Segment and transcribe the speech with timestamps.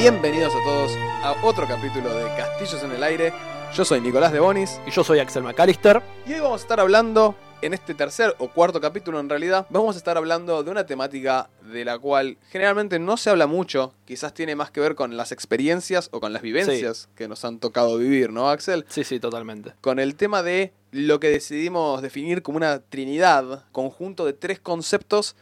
[0.00, 3.34] Bienvenidos a todos a otro capítulo de Castillos en el Aire.
[3.74, 6.00] Yo soy Nicolás de Bonis Y yo soy Axel McAllister.
[6.26, 9.96] y hoy vamos a estar hablando, en este tercer o cuarto capítulo en realidad, vamos
[9.96, 14.32] a estar hablando de una temática de la cual generalmente no se habla mucho, quizás
[14.32, 17.98] tiene más que ver con las experiencias o con las vivencias que nos han tocado
[17.98, 18.86] vivir, ¿no, Axel?
[18.88, 19.74] Sí, sí, totalmente.
[19.82, 25.36] Con el tema de lo que decidimos definir como una trinidad, conjunto de tres conceptos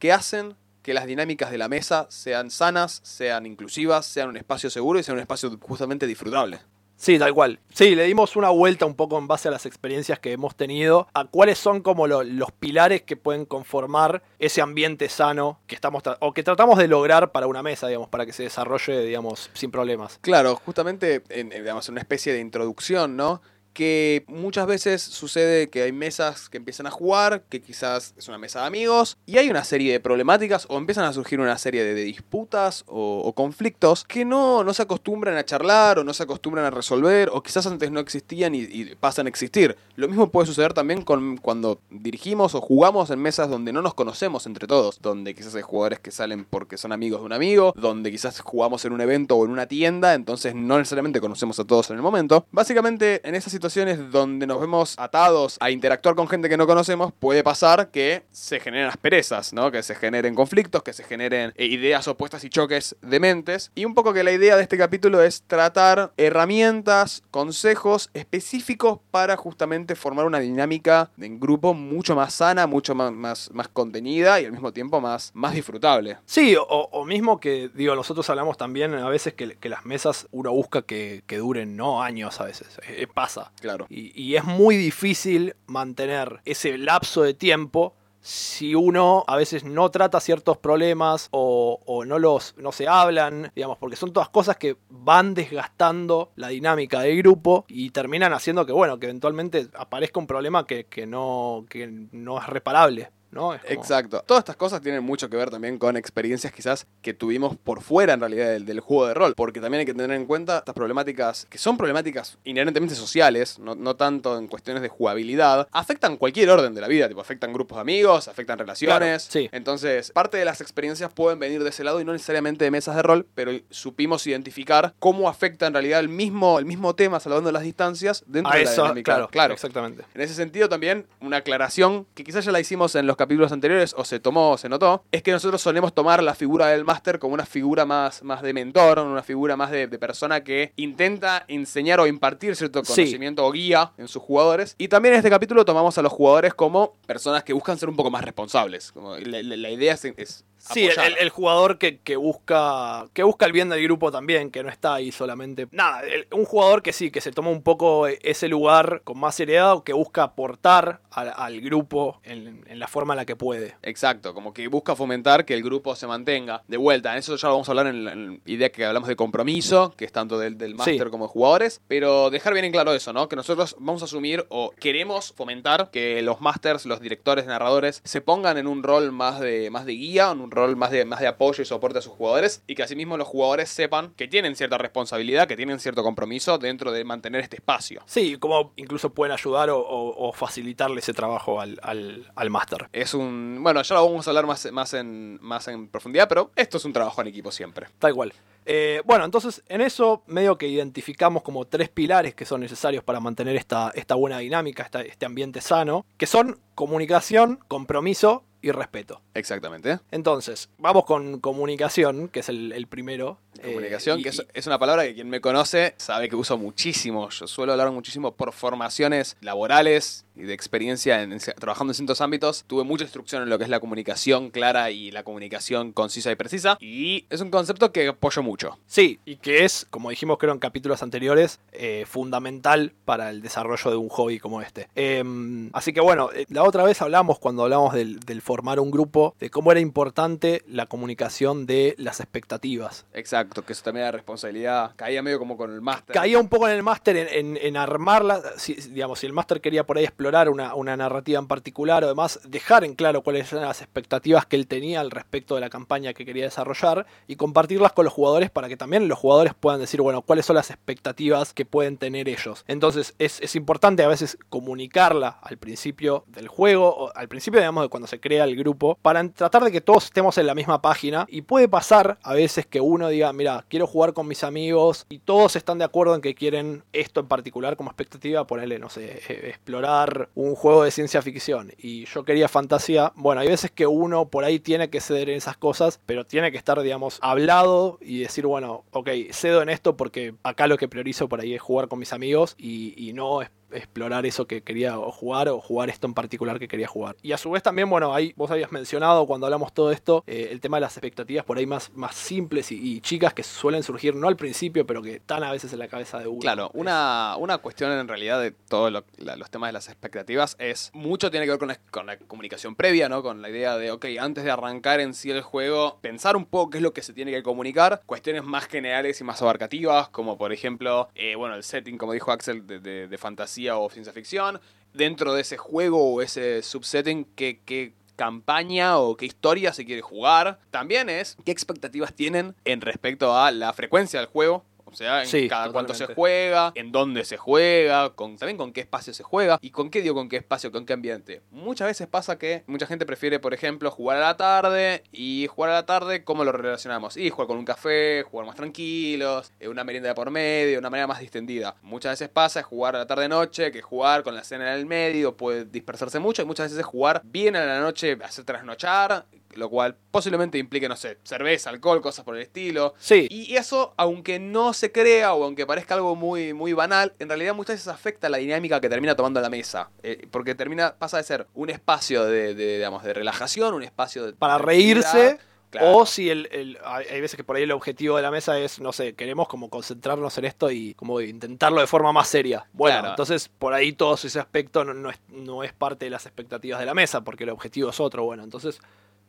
[0.00, 4.70] que hacen que las dinámicas de la mesa sean sanas, sean inclusivas, sean un espacio
[4.70, 6.60] seguro y sean un espacio justamente disfrutable.
[6.96, 7.60] Sí, tal cual.
[7.72, 11.08] Sí, le dimos una vuelta un poco en base a las experiencias que hemos tenido,
[11.14, 16.02] a cuáles son como lo- los pilares que pueden conformar ese ambiente sano que estamos
[16.20, 19.70] o que tratamos de lograr para una mesa, digamos, para que se desarrolle, digamos, sin
[19.70, 20.18] problemas.
[20.20, 23.40] Claro, justamente en, en, digamos, en una especie de introducción, ¿no?
[23.72, 28.38] Que muchas veces sucede que hay mesas que empiezan a jugar, que quizás es una
[28.38, 31.84] mesa de amigos, y hay una serie de problemáticas o empiezan a surgir una serie
[31.84, 36.64] de, disputas o, conflictos que no, no se acostumbran a charlar o no se acostumbran
[36.64, 39.76] a resolver, o quizás antes no existían y, y pasan a existir.
[39.96, 43.94] Lo mismo puede suceder también con cuando dirigimos o jugamos en mesas donde no nos
[43.94, 47.72] conocemos entre todos, donde quizás hay jugadores que salen porque son amigos de un amigo,
[47.76, 51.64] donde quizás jugamos en un evento o en una tienda, entonces no necesariamente conocemos a
[51.64, 52.46] todos en el momento.
[52.50, 57.12] Básicamente, en esas situaciones donde nos vemos atados a interactuar con gente que no conocemos,
[57.12, 59.70] puede pasar que se generen asperezas, ¿no?
[59.70, 63.70] Que se generen conflictos, que se generen eh, ideas opuestas y choques de mentes.
[63.74, 69.36] Y un poco que la idea de este capítulo es tratar herramientas, consejos específicos para
[69.36, 74.46] justamente formar una dinámica en grupo mucho más sana, mucho más, más, más contenida y
[74.46, 76.16] al mismo tiempo más, más disfrutable.
[76.24, 80.50] Sí, o, mismo que, digo, nosotros hablamos también a veces que, que las mesas uno
[80.50, 83.49] busca que, que duren, no años a veces, eh, pasa.
[83.60, 83.86] Claro.
[83.88, 90.20] Y, es muy difícil mantener ese lapso de tiempo si uno a veces no trata
[90.20, 94.76] ciertos problemas o, o no los no se hablan, digamos, porque son todas cosas que
[94.90, 100.26] van desgastando la dinámica del grupo y terminan haciendo que, bueno, que eventualmente aparezca un
[100.26, 103.10] problema que, que no, que no es reparable.
[103.30, 103.40] ¿No?
[103.48, 104.22] Como- Exacto.
[104.26, 108.12] Todas estas cosas tienen mucho que ver también con experiencias quizás que tuvimos por fuera
[108.14, 110.74] en realidad del, del juego de rol, porque también hay que tener en cuenta estas
[110.74, 116.50] problemáticas que son problemáticas inherentemente sociales, no, no tanto en cuestiones de jugabilidad, afectan cualquier
[116.50, 118.98] orden de la vida, tipo afectan grupos de amigos, afectan relaciones.
[118.98, 119.48] Claro, sí.
[119.52, 122.96] Entonces, parte de las experiencias pueden venir de ese lado y no necesariamente de mesas
[122.96, 127.50] de rol, pero supimos identificar cómo afecta en realidad el mismo, el mismo tema, salvando
[127.52, 129.02] las distancias, dentro A de la dinámica.
[129.12, 129.54] claro, claro.
[129.54, 130.04] exactamente.
[130.14, 133.94] En ese sentido también, una aclaración que quizás ya la hicimos en los capítulos anteriores
[133.96, 137.18] o se tomó o se notó, es que nosotros solemos tomar la figura del máster
[137.18, 141.44] como una figura más, más de mentor, una figura más de, de persona que intenta
[141.48, 142.94] enseñar o impartir cierto Sí.
[143.02, 144.74] conocimiento o guía en sus jugadores.
[144.78, 147.96] Y también en este capítulo tomamos a los jugadores como personas que buscan ser un
[147.96, 148.90] poco más responsables.
[148.92, 150.88] Como la, la- la idea es, es Sí,
[151.18, 154.94] el, jugador que, que busca que busca el bien del grupo también, que no está
[154.94, 155.66] ahí solamente.
[155.72, 159.34] Nada, el- un jugador que sí, que se toma un poco ese lugar con más
[159.34, 163.36] seriedad o que busca aportar al, al grupo en, en la forma en la que
[163.36, 163.74] puede.
[163.82, 167.12] Exacto, como que busca fomentar que el grupo se mantenga de vuelta.
[167.12, 170.04] En eso ya lo vamos a hablar en la, idea que hablamos de compromiso, que
[170.04, 171.10] es tanto del, del máster Sí.
[171.10, 171.80] como de jugadores.
[171.88, 173.28] Pero dejar bien en claro eso, ¿no?
[173.28, 178.20] Que nosotros vamos a asumir o queremos fomentar que los masters, los directores, narradores, se
[178.20, 181.20] pongan en un rol más de, más de guía, en un rol más de, más
[181.20, 182.62] de apoyo y soporte a sus jugadores.
[182.66, 186.92] Y que asimismo los jugadores sepan que tienen cierta responsabilidad, que tienen cierto compromiso dentro
[186.92, 188.02] de mantener este espacio.
[188.06, 192.88] Sí, como incluso pueden ayudar o, o- o facilitarle ese trabajo al, al, al máster.
[192.92, 193.58] Es un.
[193.62, 196.84] Bueno, ya lo vamos a hablar más, más, en, más en profundidad, pero esto es
[196.84, 197.86] un trabajo en equipo siempre.
[197.98, 198.32] Tal cual.
[198.66, 203.18] Eh, bueno, entonces en eso medio que identificamos como tres pilares que son necesarios para
[203.18, 209.20] mantener esta, esta buena dinámica, esta- este ambiente sano, que son comunicación, compromiso y respeto.
[209.34, 210.00] Exactamente.
[210.10, 213.38] Entonces, vamos con comunicación, que es el, el primero.
[213.58, 217.28] Eh, Comunicación, y- que es, una palabra que quien me conoce sabe que uso muchísimo.
[217.30, 222.20] Yo suelo hablar muchísimo por formaciones laborales y de experiencia en, en- trabajando en ciertos
[222.20, 222.64] ámbitos.
[222.66, 226.36] Tuve mucha instrucción en lo que es la comunicación clara y la comunicación concisa y
[226.36, 226.78] precisa.
[226.80, 228.78] Y es un concepto que apoyo mucho.
[228.86, 233.90] Sí, y que es, como dijimos creo en capítulos anteriores, eh, fundamental para el desarrollo
[233.90, 234.88] de un hobby como este.
[234.94, 238.90] Em, así que bueno, eh, la otra vez hablamos cuando hablamos del, del formar un
[238.90, 243.04] grupo, de cómo era importante la comunicación de las expectativas.
[243.12, 244.92] Exacto, que eso también era responsabilidad.
[244.96, 246.14] Caía medio como con el máster.
[246.14, 249.84] Caía un poco en el máster en, en, armarla, si, digamos, si el máster quería
[249.84, 253.66] por ahí explorar una, una narrativa en particular o demás, dejar en claro cuáles eran
[253.66, 257.92] las expectativas que él tenía al respecto de la campaña que quería desarrollar y compartirlas
[257.92, 261.52] con los jugadores para que también los jugadores puedan decir, bueno, cuáles son las expectativas
[261.52, 262.64] que pueden tener ellos.
[262.66, 267.84] Entonces es, es importante a veces comunicarla al principio del juego, o al principio, digamos,
[267.84, 270.80] de cuando se crea el grupo, para tratar de que todos estemos en la misma
[270.82, 271.26] página.
[271.28, 275.18] Y puede pasar a veces que uno diga, mira, quiero jugar con mis amigos y
[275.18, 279.22] todos están de acuerdo en que quieren esto en particular como expectativa, ponerle, no sé,
[279.28, 281.72] eh, explorar un juego de ciencia ficción.
[281.78, 283.12] Y yo quería fantasía.
[283.16, 286.52] Bueno, hay veces que uno por ahí tiene que ceder en esas cosas, pero tiene
[286.52, 290.88] que estar, digamos, hablado y decir, bueno, ok, cedo en esto porque acá lo que
[290.88, 293.40] priorizo por ahí es jugar con mis amigos y, y no
[293.72, 297.16] explorar eso que quería jugar o jugar esto en particular que quería jugar.
[297.22, 300.48] Y a su vez también, bueno, ahí vos habías mencionado cuando hablamos todo esto, eh,
[300.50, 304.14] el tema de las expectativas por ahí más, más simples y, chicas que suelen surgir
[304.14, 306.40] no al principio, pero que están a veces en la cabeza de uno.
[306.40, 311.30] Claro, una, una cuestión en realidad de todos los temas de las expectativas es mucho
[311.30, 313.22] tiene que ver con la, con la comunicación previa, ¿no?
[313.22, 316.70] Con la idea de, ok, antes de arrancar en sí el juego, pensar un poco
[316.70, 320.36] qué es lo que se tiene que comunicar, cuestiones más generales y más abarcativas, como
[320.36, 324.60] por ejemplo, eh, bueno, el setting, como dijo Axel, de, de fantasía o ciencia ficción.
[324.92, 330.02] Dentro de ese juego o ese subsetting, ¿qué, qué campaña o qué historia se quiere
[330.02, 330.58] jugar?
[330.70, 335.48] También es qué expectativas tienen en respecto a la frecuencia del juego o sea, en
[335.48, 339.58] cada cuánto se juega, en dónde se juega, con, también con qué espacio se juega.
[339.60, 341.42] ¿Y con qué digo con qué espacio, con qué ambiente?
[341.50, 345.02] Muchas veces pasa que mucha gente prefiere, por ejemplo, jugar a la tarde.
[345.12, 347.16] Y jugar a la tarde, ¿cómo lo relacionamos?
[347.16, 350.90] Y jugar con un café, jugar más tranquilos, eh, una merienda de por medio, una
[350.90, 351.76] manera más distendida.
[351.82, 355.36] Muchas veces pasa jugar a la tarde-noche que jugar con la cena en el medio,
[355.36, 356.42] puede dispersarse mucho.
[356.42, 360.88] Y muchas veces es jugar bien a la noche, hacer trasnochar lo cual posiblemente implique,
[360.88, 362.94] no sé, cerveza, alcohol, cosas por el estilo.
[362.98, 363.26] Sí.
[363.30, 367.54] Y eso, aunque no se crea o aunque parezca algo muy, muy banal, en realidad
[367.54, 369.90] muchas veces afecta la dinámica que termina tomando la mesa.
[370.02, 374.32] Eh, porque termina, pasa de ser un espacio de, digamos, de relajación, un espacio de...
[374.32, 375.38] Para reírse.
[375.80, 378.92] O si el, hay veces que por ahí el objetivo de la mesa es, no
[378.92, 382.66] sé, queremos como concentrarnos en esto y como intentarlo de forma más seria.
[382.72, 386.80] Bueno, entonces por ahí todo ese aspecto no, es, no es parte de las expectativas
[386.80, 388.24] de la mesa, porque el objetivo es otro.
[388.24, 388.80] Bueno, entonces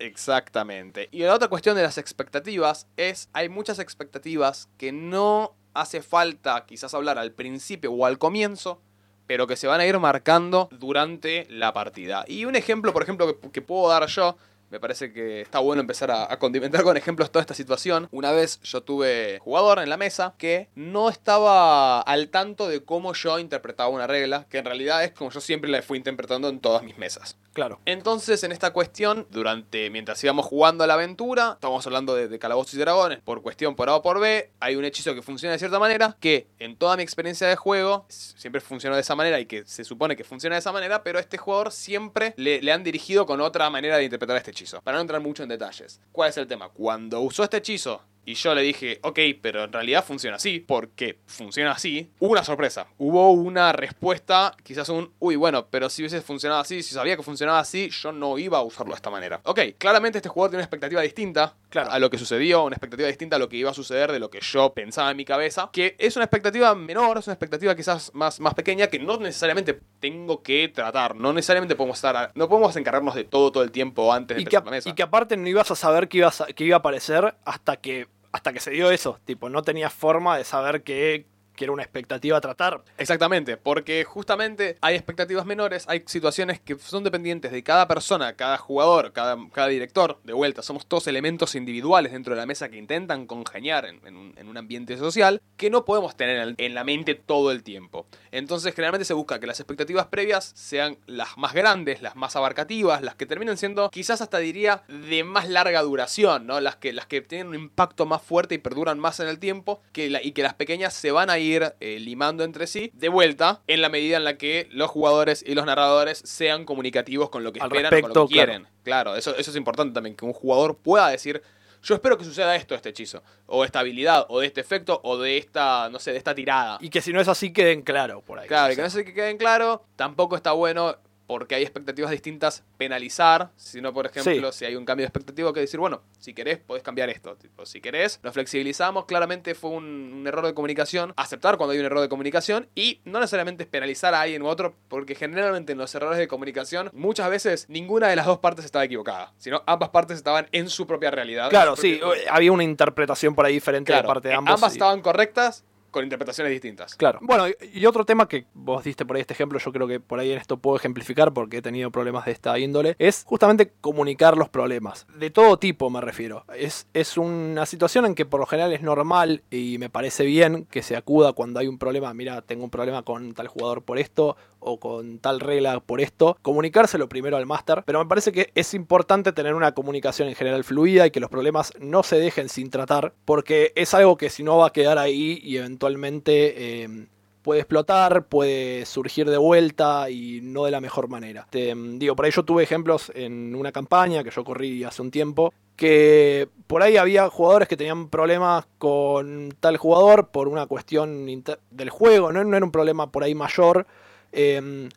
[0.01, 1.09] Exactamente.
[1.12, 6.65] Y la otra cuestión de las expectativas es, hay muchas expectativas que no hace falta
[6.65, 8.81] quizás hablar al principio o al comienzo,
[9.27, 12.25] pero que se van a ir marcando durante la partida.
[12.27, 14.36] Y un ejemplo, por ejemplo, que, puedo dar yo,
[14.71, 18.07] me parece que está bueno empezar a, condimentar con ejemplos toda esta situación.
[18.12, 23.13] Una vez yo tuve jugador en la mesa que no estaba al tanto de cómo
[23.13, 26.59] yo interpretaba una regla, que en realidad es como yo siempre la fui interpretando en
[26.59, 27.38] todas mis mesas.
[27.53, 27.81] Claro.
[27.85, 32.75] Entonces, en esta cuestión, durante mientras íbamos jugando a la aventura, estamos hablando de, calabozos
[32.75, 35.59] y dragones, por cuestión por A o por B, hay un hechizo que funciona de
[35.59, 39.47] cierta manera, que en toda mi experiencia de juego siempre funcionó de esa manera y
[39.47, 42.71] que se supone que funciona de esa manera, pero a este jugador siempre le, le
[42.71, 45.99] han dirigido con otra manera de interpretar este hechizo para no entrar mucho en detalles.
[46.11, 46.69] ¿Cuál es el tema?
[46.69, 51.19] Cuando usó este hechizo y yo le dije, ok, pero en realidad funciona así, porque
[51.25, 52.12] funciona así.
[52.19, 52.88] Hubo una sorpresa.
[52.97, 57.23] Hubo una respuesta, quizás un, uy, bueno, pero si hubiese funcionado así, si sabía que
[57.23, 59.41] funcionaba así, yo no iba a usarlo de esta manera.
[59.44, 63.38] Ok, claramente este jugador tiene una expectativa distinta a lo que sucedió, una expectativa distinta
[63.38, 65.95] a lo que iba a suceder de lo que yo pensaba en mi cabeza, que
[65.97, 70.44] es una expectativa menor, es una expectativa quizás más, más pequeña que no necesariamente tengo
[70.44, 74.38] que tratar, no necesariamente podemos estar, no podemos encargarnos de todo todo el tiempo antes
[74.38, 74.89] de empezar la mesa.
[74.89, 78.07] Y que aparte no ibas a saber que, ibas que iba a aparecer hasta que
[78.31, 79.19] hasta que se dio eso.
[79.25, 82.83] Tipo, no tenía forma de saber que que era una expectativa a tratar.
[82.97, 88.57] Exactamente, porque justamente hay expectativas menores, hay situaciones que son dependientes de cada persona, cada
[88.57, 90.19] jugador, cada, director.
[90.23, 94.33] De vuelta, somos todos elementos individuales dentro de la mesa que intentan congeniar en, un,
[94.37, 98.05] en un, ambiente social que no podemos tener en la mente todo el tiempo.
[98.31, 103.01] Entonces, generalmente se busca que las expectativas previas sean las más grandes, las más abarcativas,
[103.01, 106.59] las que terminen siendo quizás hasta diría de más larga duración, ¿no?
[106.59, 109.81] Las que, las que tienen un impacto más fuerte y perduran más en el tiempo
[109.91, 113.62] que y que las pequeñas se van a ir eh, limando entre sí de vuelta
[113.68, 117.52] en la medida en la que los jugadores y los narradores sean comunicativos con lo
[117.52, 118.68] que esperan o con lo que quieren.
[118.83, 121.42] Claro, eso, eso es importante también, que un jugador pueda decir
[121.83, 125.18] yo espero que suceda esto, este hechizo, o esta habilidad, o de este efecto, o
[125.18, 126.78] de esta, no sé, de esta tirada.
[126.80, 128.48] Y que si no es así, queden claro por ahí.
[128.48, 130.98] Claro, y que no sé que queden claro, tampoco está bueno
[131.31, 135.61] porque hay expectativas distintas, penalizar, sino por ejemplo, si hay un cambio de expectativa, que
[135.61, 137.38] decir, bueno, si querés, podés cambiar esto.
[137.38, 141.85] Tipo, si querés, lo flexibilizamos, claramente fue un, error de comunicación, aceptar cuando hay un
[141.85, 145.78] error de comunicación y no necesariamente es penalizar a alguien u otro, porque generalmente en
[145.78, 149.88] los errores de comunicación, muchas veces ninguna de las dos partes estaba equivocada, sino ambas
[149.88, 151.50] partes estaban en su propia realidad.
[151.50, 154.54] Claro, sí, había una interpretación por ahí diferente de parte de ambos.
[154.54, 156.95] Ambas estaban correctas, con interpretaciones distintas.
[156.95, 157.19] Claro.
[157.21, 160.00] Bueno, y- y otro tema que vos diste por ahí este ejemplo, yo creo que
[160.00, 163.71] por ahí en esto puedo ejemplificar porque he tenido problemas de esta índole, es justamente
[163.81, 165.06] comunicar los problemas.
[165.18, 166.45] De todo tipo me refiero.
[166.57, 170.66] Es, es una situación en que por lo general es normal y me parece bien
[170.71, 172.14] que se acuda cuando hay un problema.
[172.14, 176.37] Mira, tengo un problema con tal jugador por esto o con tal regla por esto.
[176.41, 180.63] Comunicárselo primero al máster, pero me parece que es importante tener una comunicación en general
[180.63, 184.44] fluida y que los problemas no se dejen sin tratar, porque es algo que si
[184.44, 187.07] no va a quedar ahí y eventualmente eh,
[187.41, 191.47] puede explotar, puede surgir de vuelta y no de la mejor manera.
[191.49, 195.01] Te, mm, digo, por ahí yo tuve ejemplos en una campaña que yo corrí hace
[195.01, 200.68] un tiempo, que por ahí había jugadores que tenían problemas con tal jugador por una
[200.68, 201.25] cuestión
[201.71, 203.87] del juego, no, no era un problema por ahí mayor.
[204.31, 204.90] Em,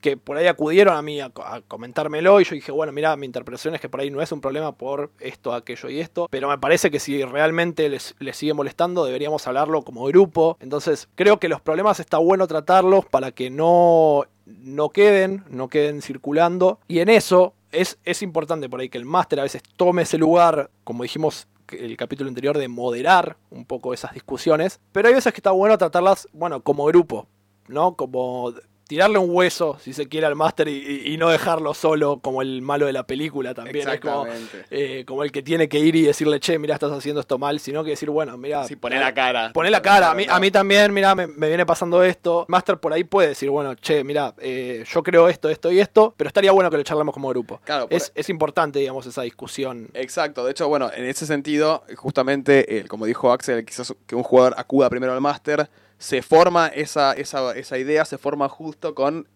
[0.00, 3.14] que por ahí acudieron a mí a, co- a comentármelo y yo dije, bueno, mira,
[3.16, 6.26] mi interpretación es que por ahí no es un problema por esto, aquello y esto,
[6.28, 10.56] pero me parece que si realmente les, les sigue molestando deberíamos hablarlo como grupo.
[10.60, 16.02] Entonces creo que los problemas está bueno tratarlos para que no, no queden, no queden
[16.02, 16.80] circulando.
[16.88, 20.18] Y en eso es, es importante por ahí que el máster a veces tome ese
[20.18, 25.32] lugar, como dijimos el capítulo anterior, de moderar un poco esas discusiones, pero hay veces
[25.32, 27.28] que está bueno tratarlas, bueno, como grupo,
[27.68, 27.94] ¿no?
[27.94, 28.52] Como
[28.86, 32.62] tirarle un hueso, si se quiere, al máster y, y- no dejarlo solo como el
[32.62, 33.88] malo de la película también.
[33.88, 34.66] Es como, Exactamente.
[34.70, 37.58] eh, como el que tiene que ir y decirle, che, mira, estás haciendo esto mal,
[37.60, 38.64] sino que decir, bueno, mira.
[38.64, 39.52] Sí, poner la cara.
[39.52, 42.44] Poner la cara, a mí, a mí también, mira, me, me viene pasando esto.
[42.48, 46.12] Master por ahí puede decir, bueno, che, mira, eh, yo creo esto, esto y esto,
[46.16, 47.60] pero estaría bueno que lo charlamos como grupo.
[47.64, 49.88] Claro, por- Es, es importante, digamos, esa discusión.
[49.94, 54.22] Exacto, de hecho, bueno, en ese sentido, justamente, eh, como dijo Axel, quizás que un
[54.22, 55.68] jugador acuda primero al máster,
[56.02, 59.28] se forma esa, esa, esa idea, se forma justo con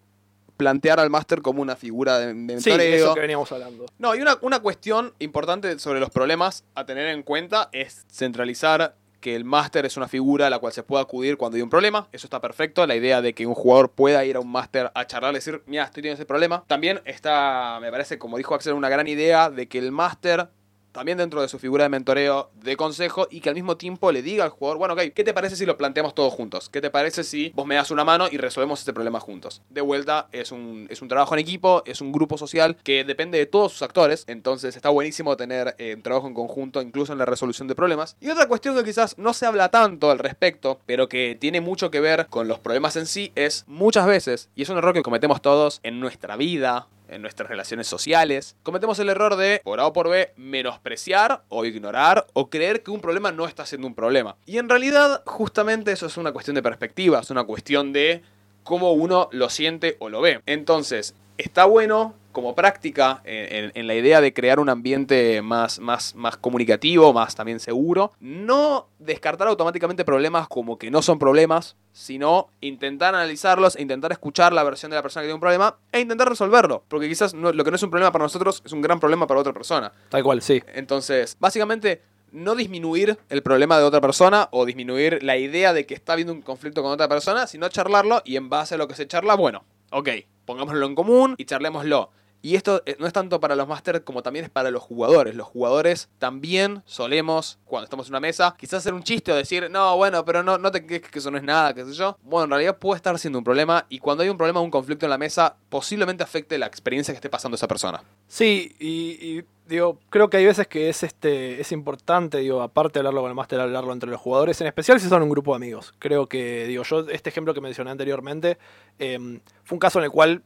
[0.56, 2.96] plantear al máster como una figura de, de Sí, mentoreo.
[3.04, 3.86] eso que veníamos hablando.
[3.98, 8.96] No, y una, una cuestión importante sobre los problemas a tener en cuenta es centralizar
[9.20, 11.70] que el máster es una figura a la cual se puede acudir cuando hay un
[11.70, 12.08] problema.
[12.12, 12.84] Eso está perfecto.
[12.86, 15.62] La idea de que un jugador pueda ir a un máster a charlar y decir,
[15.66, 16.64] mira, estoy teniendo ese problema.
[16.66, 20.48] También está, me parece, como dijo Axel, una gran idea de que el máster
[20.96, 24.22] también dentro de su figura de mentoreo, de consejo, y que al mismo tiempo le
[24.22, 26.70] diga al jugador, bueno, ok, ¿qué te parece si lo planteamos todos juntos?
[26.70, 29.60] ¿Qué te parece si vos me das una mano y resolvemos este problema juntos?
[29.68, 33.36] De vuelta, es un, es un trabajo en equipo, es un grupo social que depende
[33.36, 37.18] de todos sus actores, entonces está buenísimo tener eh, un trabajo en conjunto, incluso en
[37.18, 38.16] la resolución de problemas.
[38.22, 41.90] Y otra cuestión que quizás no se habla tanto al respecto, pero que tiene mucho
[41.90, 45.02] que ver con los problemas en sí, es muchas veces, y es un error que
[45.02, 49.86] cometemos todos en nuestra vida, en nuestras relaciones sociales, cometemos el error de, por A
[49.86, 53.94] o por B, menospreciar o ignorar o creer que un problema no está siendo un
[53.94, 54.36] problema.
[54.46, 58.22] Y en realidad, justamente eso es una cuestión de perspectiva, es una cuestión de
[58.62, 60.40] cómo uno lo siente o lo ve.
[60.46, 66.36] Entonces, está bueno como práctica en, la idea de crear un ambiente más, más, más
[66.36, 73.14] comunicativo, más también seguro, no descartar automáticamente problemas como que no son problemas, sino intentar
[73.14, 76.84] analizarlos intentar escuchar la versión de la persona que tiene un problema e intentar resolverlo,
[76.88, 79.26] porque quizás no- lo que no es un problema para nosotros es un gran problema
[79.26, 79.90] para otra persona.
[80.10, 80.62] Tal cual, sí.
[80.74, 82.02] Entonces, básicamente,
[82.32, 86.34] no disminuir el problema de otra persona o disminuir la idea de que está habiendo
[86.34, 89.36] un conflicto con otra persona, sino charlarlo y en base a lo que se charla,
[89.36, 90.10] bueno, ok,
[90.44, 92.10] pongámoslo en común y charlémoslo.
[92.46, 95.34] Y esto eh, no es tanto para los máster como también es para los jugadores.
[95.34, 99.68] Los jugadores también solemos, cuando estamos en una mesa, quizás hacer un chiste o decir,
[99.68, 102.16] no, bueno, pero no, no te quejes que eso no es nada, qué sé yo.
[102.22, 105.06] Bueno, en realidad puede estar siendo un problema y cuando hay un problema, un conflicto
[105.06, 108.00] en la mesa, posiblemente afecte la experiencia que esté pasando esa persona.
[108.28, 112.92] Sí, y, y, digo, creo que hay veces que es este es importante, digo, aparte
[112.92, 115.50] de hablarlo con el máster, hablarlo entre los jugadores, en especial si son un grupo
[115.50, 115.94] de amigos.
[115.98, 118.56] Creo que, digo, yo, este ejemplo que mencioné anteriormente,
[119.00, 120.44] em, fue un caso en el cual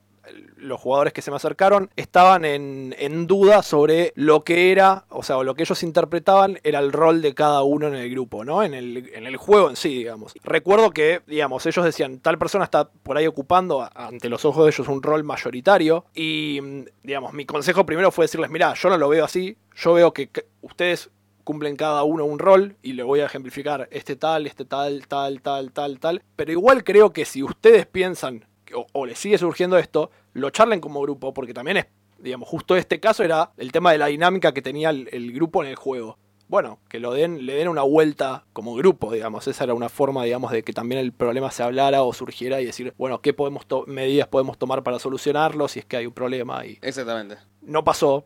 [0.57, 5.43] los jugadores que se me acercaron estaban en, duda sobre lo que era, o sea,
[5.43, 8.63] lo que ellos interpretaban era el rol de cada uno en el grupo, ¿no?
[8.63, 10.35] En el, en el juego en sí, digamos.
[10.43, 14.71] Recuerdo que, digamos, ellos decían, tal persona está por ahí ocupando ante los ojos de
[14.71, 18.99] ellos un rol mayoritario y, mm, digamos, mi consejo primero fue decirles, mira, yo no
[18.99, 20.31] lo veo así, yo veo que
[20.63, 21.11] ustedes
[21.45, 25.43] cumplen cada uno un rol y le voy a ejemplificar este tal, este tal, tal,
[25.43, 29.79] tal, tal, tal, pero igual creo que si ustedes piensan o, o les sigue surgiendo
[29.79, 31.87] esto, lo charlen como grupo, porque también es,
[32.19, 35.63] digamos, justo este caso era el tema de la dinámica que tenía el, el grupo
[35.63, 36.19] en el juego.
[36.49, 39.47] Bueno, que lo den, le den una vuelta como grupo, digamos.
[39.47, 42.67] Esa era una forma, digamos, de que también el problema se hablara o surgiera y
[42.67, 46.67] decir, bueno, qué podemos medidas podemos tomar para solucionarlo si es que hay un problema.
[46.67, 47.37] Y Exactamente.
[47.63, 48.25] no pasó,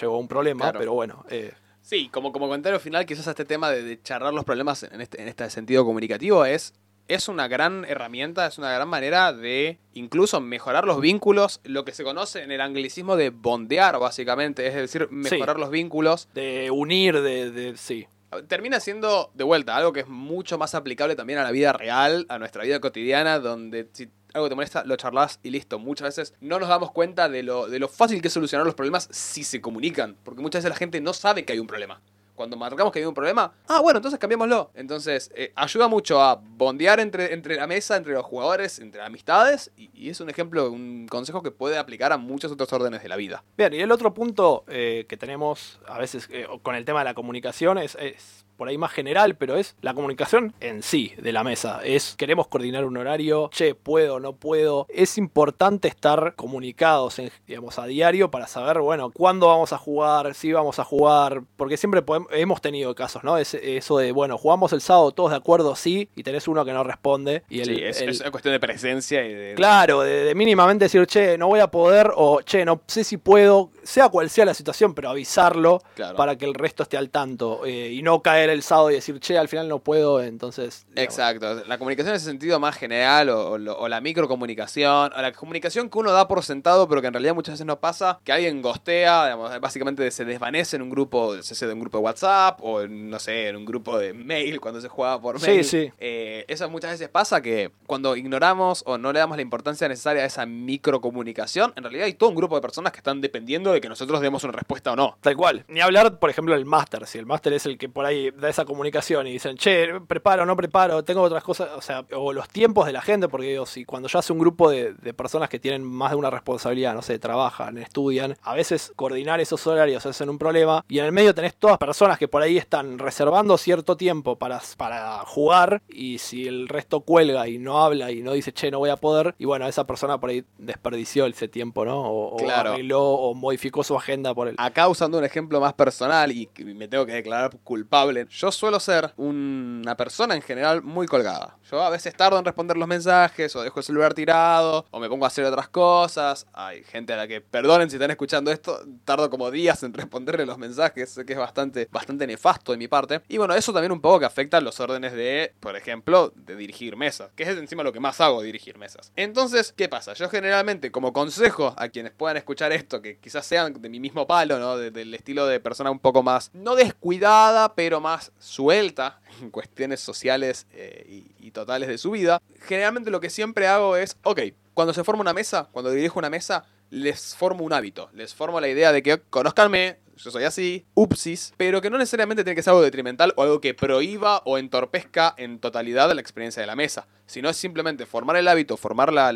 [0.00, 0.78] llegó un problema, Claro.
[0.78, 1.24] pero bueno.
[1.30, 5.00] eh, Sí, como, como comentario final, quizás este tema de, de charlar los problemas en
[5.02, 6.72] este, en este sentido comunicativo es,
[7.08, 11.92] es una gran herramienta, es una gran manera de incluso mejorar los vínculos, lo que
[11.92, 16.28] se conoce en el anglicismo de bondear, básicamente, es decir, mejorar los vínculos.
[16.34, 18.06] de unir, de, de sí.
[18.48, 22.26] termina siendo, de vuelta, algo que es mucho más aplicable también a la vida real,
[22.28, 25.78] a nuestra vida cotidiana, donde si algo te molesta, lo charlas y listo.
[25.78, 28.74] Muchas veces no nos damos cuenta de lo, de lo fácil que es solucionar los
[28.74, 32.00] problemas si se comunican, porque muchas veces la gente no sabe que hay un problema
[32.34, 34.70] cuando marcamos que hay un problema, ah, bueno, entonces cambiémoslo.
[34.74, 39.70] Entonces, eh, ayuda mucho a bondear entre, entre la mesa, entre los jugadores, entre amistades,
[39.76, 43.16] y, es un ejemplo, un consejo que puede aplicar a muchos otros órdenes de la
[43.16, 43.44] vida.
[43.56, 47.06] Bien, y el otro punto eh, que tenemos a veces eh, con el tema de
[47.06, 51.44] la comunicación es por ahí más general, pero es la comunicación en sí de la
[51.44, 51.80] mesa.
[51.84, 54.86] Es queremos coordinar un horario, che, puedo, no puedo.
[54.88, 60.52] Es importante estar comunicados, digamos, a diario para saber, bueno, cuándo vamos a jugar, si
[60.52, 63.38] vamos a jugar, porque siempre hemos tenido casos, ¿no?
[63.38, 66.72] Es, eso de, bueno, jugamos el sábado todos de acuerdo, sí, y tenés uno que
[66.72, 67.42] no responde.
[67.48, 69.54] Y el, sí, es, una cuestión de presencia y de...
[69.54, 73.70] Claro, de, mínimamente decir, che, no voy a poder, o che, no sé si puedo,
[73.82, 75.80] sea cual sea la situación, pero avisarlo
[76.16, 79.18] para que el resto esté al tanto eh, y no caer el sábado y decir,
[79.20, 80.86] che, al final no puedo, entonces...
[80.96, 83.58] Exacto, la comunicación en ese sentido más general o,
[83.88, 87.54] la microcomunicación, o la comunicación que uno da por sentado, pero que en realidad muchas
[87.54, 91.66] veces no pasa, que alguien gostea, digamos, básicamente se desvanece en un grupo, se hace
[91.66, 94.88] de un grupo de WhatsApp o no sé, en un grupo de mail cuando se
[94.88, 95.64] juega por mail.
[95.64, 95.92] Sí, sí.
[95.98, 100.22] Eh, eso muchas veces pasa que cuando ignoramos o no le damos la importancia necesaria
[100.22, 103.80] a esa microcomunicación, en realidad hay todo un grupo de personas que están dependiendo de
[103.80, 105.16] que nosotros demos una respuesta o no.
[105.20, 105.64] Tal cual.
[105.68, 107.06] Ni hablar, por ejemplo, del máster.
[107.06, 110.46] Si el máster es el que por ahí da esa comunicación y dicen, che, preparo,
[110.46, 113.66] no preparo, tengo otras cosas, o sea, o los tiempos de la gente, porque digo,
[113.66, 117.02] si cuando ya hace un grupo de, personas que tienen más de una responsabilidad, no
[117.02, 121.34] sé, trabajan, estudian, a veces coordinar esos horarios es un problema, y en el medio
[121.34, 126.46] tenés todas personas que por ahí están reservando cierto tiempo para, para jugar, y si
[126.48, 129.44] el resto cuelga y no habla y no dice, che, no voy a poder, y
[129.44, 132.00] bueno, esa persona por ahí desperdició ese tiempo, ¿no?
[132.02, 134.54] O, arregló o modificó su agenda por él.
[134.58, 139.12] Acá usando un ejemplo más personal y me tengo que declarar culpable, yo suelo ser
[139.16, 141.56] una persona en general muy colgada.
[141.70, 145.08] Yo a veces tardo en responder los mensajes, o dejo el celular tirado, o me
[145.08, 146.46] pongo a hacer otras cosas.
[146.52, 150.46] Hay gente a la que, perdonen si están escuchando esto, tardo como días en responderle
[150.46, 153.22] los mensajes, que es bastante, bastante nefasto de mi parte.
[153.28, 156.96] Y bueno, eso también un poco que afecta los órdenes de, por ejemplo, de dirigir
[156.96, 159.12] mesas, que es encima lo que más hago, dirigir mesas.
[159.16, 160.14] Entonces, ¿qué pasa?
[160.14, 164.26] Yo generalmente, como consejo a quienes puedan escuchar esto, que quizás sean de mi mismo
[164.26, 164.76] palo, ¿no?
[164.76, 170.66] del estilo de persona un poco más, no descuidada, pero más suelta en cuestiones sociales
[170.72, 174.40] eh, y, totales de su vida, generalmente lo que siempre hago es, ok,
[174.74, 178.60] cuando se forma una mesa, cuando dirijo una mesa, les formo un hábito, les formo
[178.60, 182.62] la idea de que conozcanme, yo soy así, upsis, pero que no necesariamente tiene que
[182.62, 186.76] ser algo detrimental o algo que prohíba o entorpezca en totalidad la experiencia de la
[186.76, 189.30] mesa, sino es simplemente formar el hábito, formar la,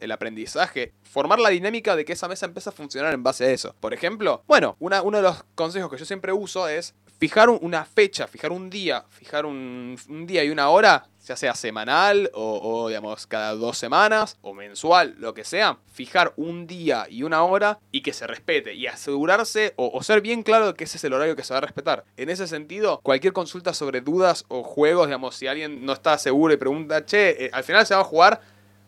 [0.00, 3.50] el aprendizaje, formar la dinámica de que esa mesa empiece a funcionar en base a
[3.50, 3.74] eso.
[3.80, 7.84] Por ejemplo, bueno, una, uno de los consejos que yo siempre uso es fijar una
[7.84, 9.96] fecha, fijar un día, fijar un,
[10.26, 15.32] día y una hora, ya sea semanal o, digamos cada dos semanas o mensual, lo
[15.32, 20.02] que sea, fijar un día y una hora y que se respete y asegurarse o,
[20.02, 22.04] ser bien claro de que ese es el horario que se va a respetar.
[22.16, 26.52] En ese sentido, cualquier consulta sobre dudas o juegos, digamos, si alguien no está seguro
[26.52, 28.40] y pregunta, che, eh, al final se va a jugar,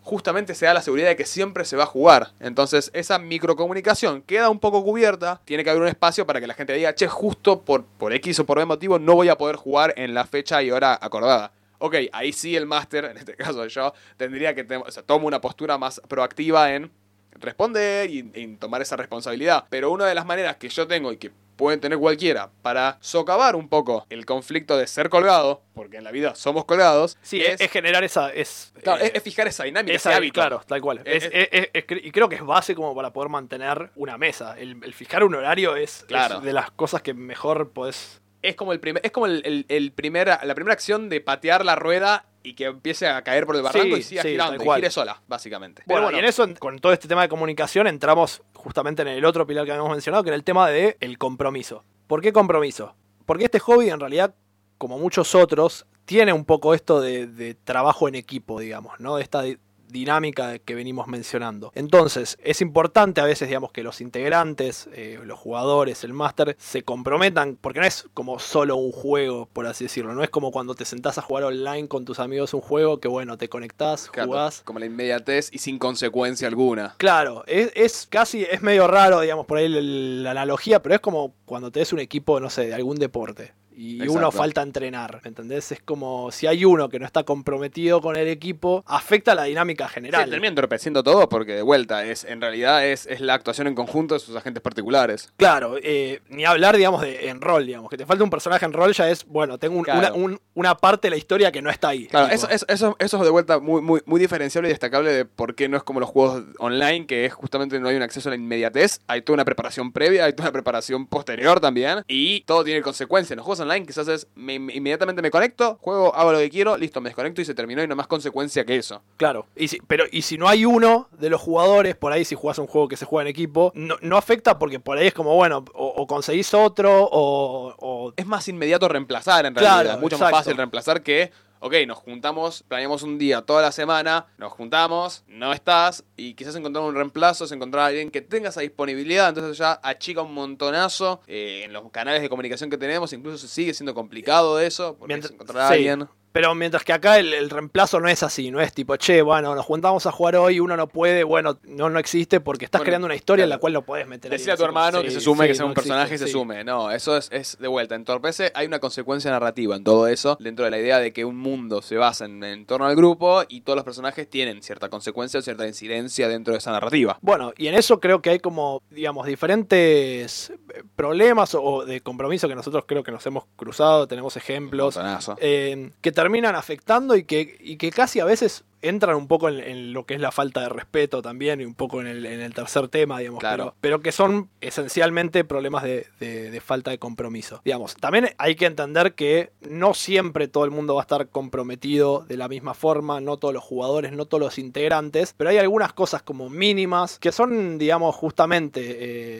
[0.07, 2.31] justamente se da la seguridad de que siempre se va a jugar.
[2.39, 6.55] Entonces esa microcomunicación queda un poco cubierta, tiene que haber un espacio para que la
[6.55, 9.57] gente diga, che, justo por, por X o por Y motivo no voy a poder
[9.57, 11.51] jugar en la fecha y hora acordada.
[11.79, 14.65] Ok, ahí sí el máster, en este caso yo, tendría que,
[15.05, 16.93] tomo una postura más proactiva en
[17.33, 19.65] responder y en tomar esa responsabilidad.
[19.71, 23.57] Pero una de las maneras que yo tengo y que pueden tener cualquiera para socavar
[23.57, 27.17] un poco el conflicto de ser colgado, porque en la vida somos colgados.
[27.23, 28.31] Sí, es, generar esa.
[28.33, 30.35] Es, es, fijar esa dinámica, ese hábito.
[30.35, 31.03] Claro, tal cual.
[31.05, 34.57] y creo que es base como para poder mantener una mesa.
[34.59, 36.41] El, fijar un horario es, claro.
[36.41, 38.21] de las cosas que mejor podés.
[38.43, 41.75] Es como, el primer, es como el, el, primer, la primera acción de patear la
[41.75, 45.21] rueda y que empiece a caer por el barranco y siga girando, y gire sola,
[45.27, 45.83] básicamente.
[45.87, 49.47] bueno, y en eso, con todo este tema de comunicación, entramos justamente en el otro
[49.47, 51.85] pilar que habíamos mencionado, que era el tema del el compromiso.
[52.07, 52.95] ¿Por qué compromiso?
[53.25, 54.35] Porque este hobby, en realidad,
[54.79, 59.19] como muchos otros, tiene un poco esto de, de trabajo en equipo, digamos, ¿no?
[59.19, 59.43] Esta
[59.89, 61.73] dinámica que venimos mencionando.
[61.75, 66.83] Entonces, es importante a veces, digamos, que los integrantes, eh, los jugadores, el máster, se
[66.83, 70.75] comprometan, porque no es como solo un juego, por así decirlo, no es como cuando
[70.75, 74.63] te sentás a jugar online con tus amigos un juego que, bueno, te conectás, jugás.
[74.65, 76.95] Como la inmediatez y sin consecuencia alguna.
[76.99, 81.71] Claro, es, casi, es medio raro, digamos, por ahí la analogía, pero es como cuando
[81.71, 84.13] tenés un equipo, no sé, de algún deporte y Exacto.
[84.15, 85.71] uno falta entrenar, ¿me entendés?
[85.71, 89.87] Es como si hay uno que no está comprometido con el equipo, afecta la dinámica
[89.89, 90.31] Sí, general.
[90.31, 94.15] termina entorpeciendo todo porque de vuelta es en realidad es, es la actuación en conjunto
[94.15, 95.31] de sus agentes particulares.
[95.37, 98.73] Claro, eh, ni hablar, digamos, de en rol, digamos, que te falta un personaje en
[98.73, 100.15] rol ya es, bueno, tengo un- Claro.
[100.15, 102.07] una, un- una parte de la historia que no está ahí.
[102.07, 105.25] Claro, eso, eso, eso, eso es de vuelta muy, muy, muy diferenciable y destacable de
[105.27, 108.29] por qué no es como los juegos online, que es justamente no hay un acceso
[108.29, 112.41] a la inmediatez, hay toda una preparación previa, hay toda una preparación posterior también, y
[112.47, 113.33] todo tiene consecuencias.
[113.33, 116.49] En los juegos online quizás es, me- me- inmediatamente me conecto, juego, hago lo que
[116.51, 119.03] quiero, listo, me desconecto y se terminó y no más consecuencia que eso.
[119.17, 122.35] Claro, y si, pero y si no hay uno de los jugadores, por ahí si
[122.35, 125.15] jugás un juego que se juega en equipo, no, no afecta porque por ahí es
[125.15, 130.01] como, bueno, o, o conseguís otro, o, o- Es más inmediato reemplazar en Claro, realidad,
[130.01, 131.31] mucho más fácil reemplazar que...
[131.61, 136.55] Ok, nos juntamos, planeamos un día toda la semana, nos juntamos, no estás, y quizás
[136.57, 140.35] encontrar un reemplazo es encontrar a alguien que tenga esa disponibilidad, entonces ya achica un
[140.35, 145.15] montonazo eh, en los canales de comunicación que tenemos, incluso sigue siendo complicado eso, porque
[145.15, 145.75] Mientras- encontrar a sí.
[145.75, 146.09] alguien.
[146.37, 149.55] Pero mientras que acá el, el reemplazo no es así, no es tipo, che, bueno,
[149.55, 152.89] nos juntamos a jugar hoy, uno no puede, bueno, no, no existe porque estás Bueno,
[152.91, 154.31] creando una historia en la cual lo podés meter.
[154.31, 156.15] ahí, Decirle a tu hermano sí, que se sume, sí, que sea no un personaje
[156.17, 156.63] y se sume.
[156.63, 157.95] No, eso es, es de vuelta.
[157.95, 161.39] Entorpece, hay una consecuencia narrativa en todo eso, dentro de la idea de que un
[161.39, 165.41] mundo se basa en, en torno al grupo y todos los personajes tienen cierta consecuencia
[165.41, 167.19] o cierta incidencia dentro de esa narrativa.
[167.23, 170.53] Bueno, y en eso creo que hay como, digamos, diferentes
[170.97, 174.99] problemas o, o de compromiso que nosotros creo que nos hemos cruzado, tenemos ejemplos,
[175.39, 179.61] eh, que terminan afectando y que, y que casi a veces entran un poco en,
[179.61, 182.41] en lo que es la falta de respeto también y un poco en el, en
[182.41, 183.75] el tercer tema, digamos, Claro.
[183.81, 187.61] pero, pero que son esencialmente problemas de, de- de falta de compromiso.
[187.65, 192.25] Digamos, también hay que entender que no siempre todo el mundo va a estar comprometido
[192.29, 195.93] de la misma forma, no todos los jugadores, no todos los integrantes, pero hay algunas
[195.93, 198.81] cosas como mínimas que son, digamos, justamente...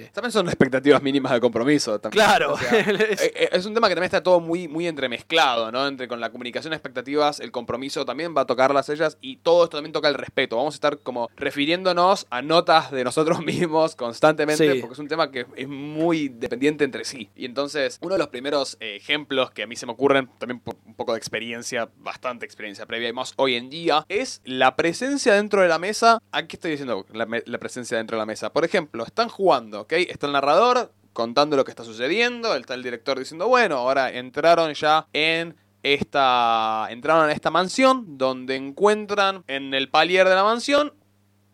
[0.05, 1.99] eh, También son expectativas mínimas de compromiso.
[2.01, 2.25] También.
[2.25, 4.87] Claro, O sea, es- eh, eh, es un tema que también está todo muy, muy
[4.87, 5.87] entremezclado, ¿no?
[5.87, 9.77] Entre con la comunicación, expectativas, el compromiso también va a tocarlas ellas y todo esto
[9.77, 10.57] también toca el respeto.
[10.57, 14.81] Vamos a estar como refiriéndonos a notas de nosotros mismos constantemente Sí.
[14.81, 17.31] porque es un tema que es muy dependiente entre sí.
[17.37, 20.61] Y entonces, uno de los primeros eh, ejemplos que a mí se me ocurren, también
[20.61, 24.77] por un poco de experiencia, bastante experiencia previa y más hoy en día, es la
[24.77, 26.19] presencia dentro de la mesa.
[26.33, 28.53] ¿A qué estoy diciendo la, la presencia dentro de la mesa?
[28.53, 29.93] Por ejemplo, están jugando, ¿ok?
[29.93, 34.75] Está el narrador contando lo que está sucediendo, está el director diciendo, bueno, ahora entraron
[34.75, 35.57] ya en
[35.95, 40.93] esta entraron a esta mansión donde encuentran en el palier de la mansión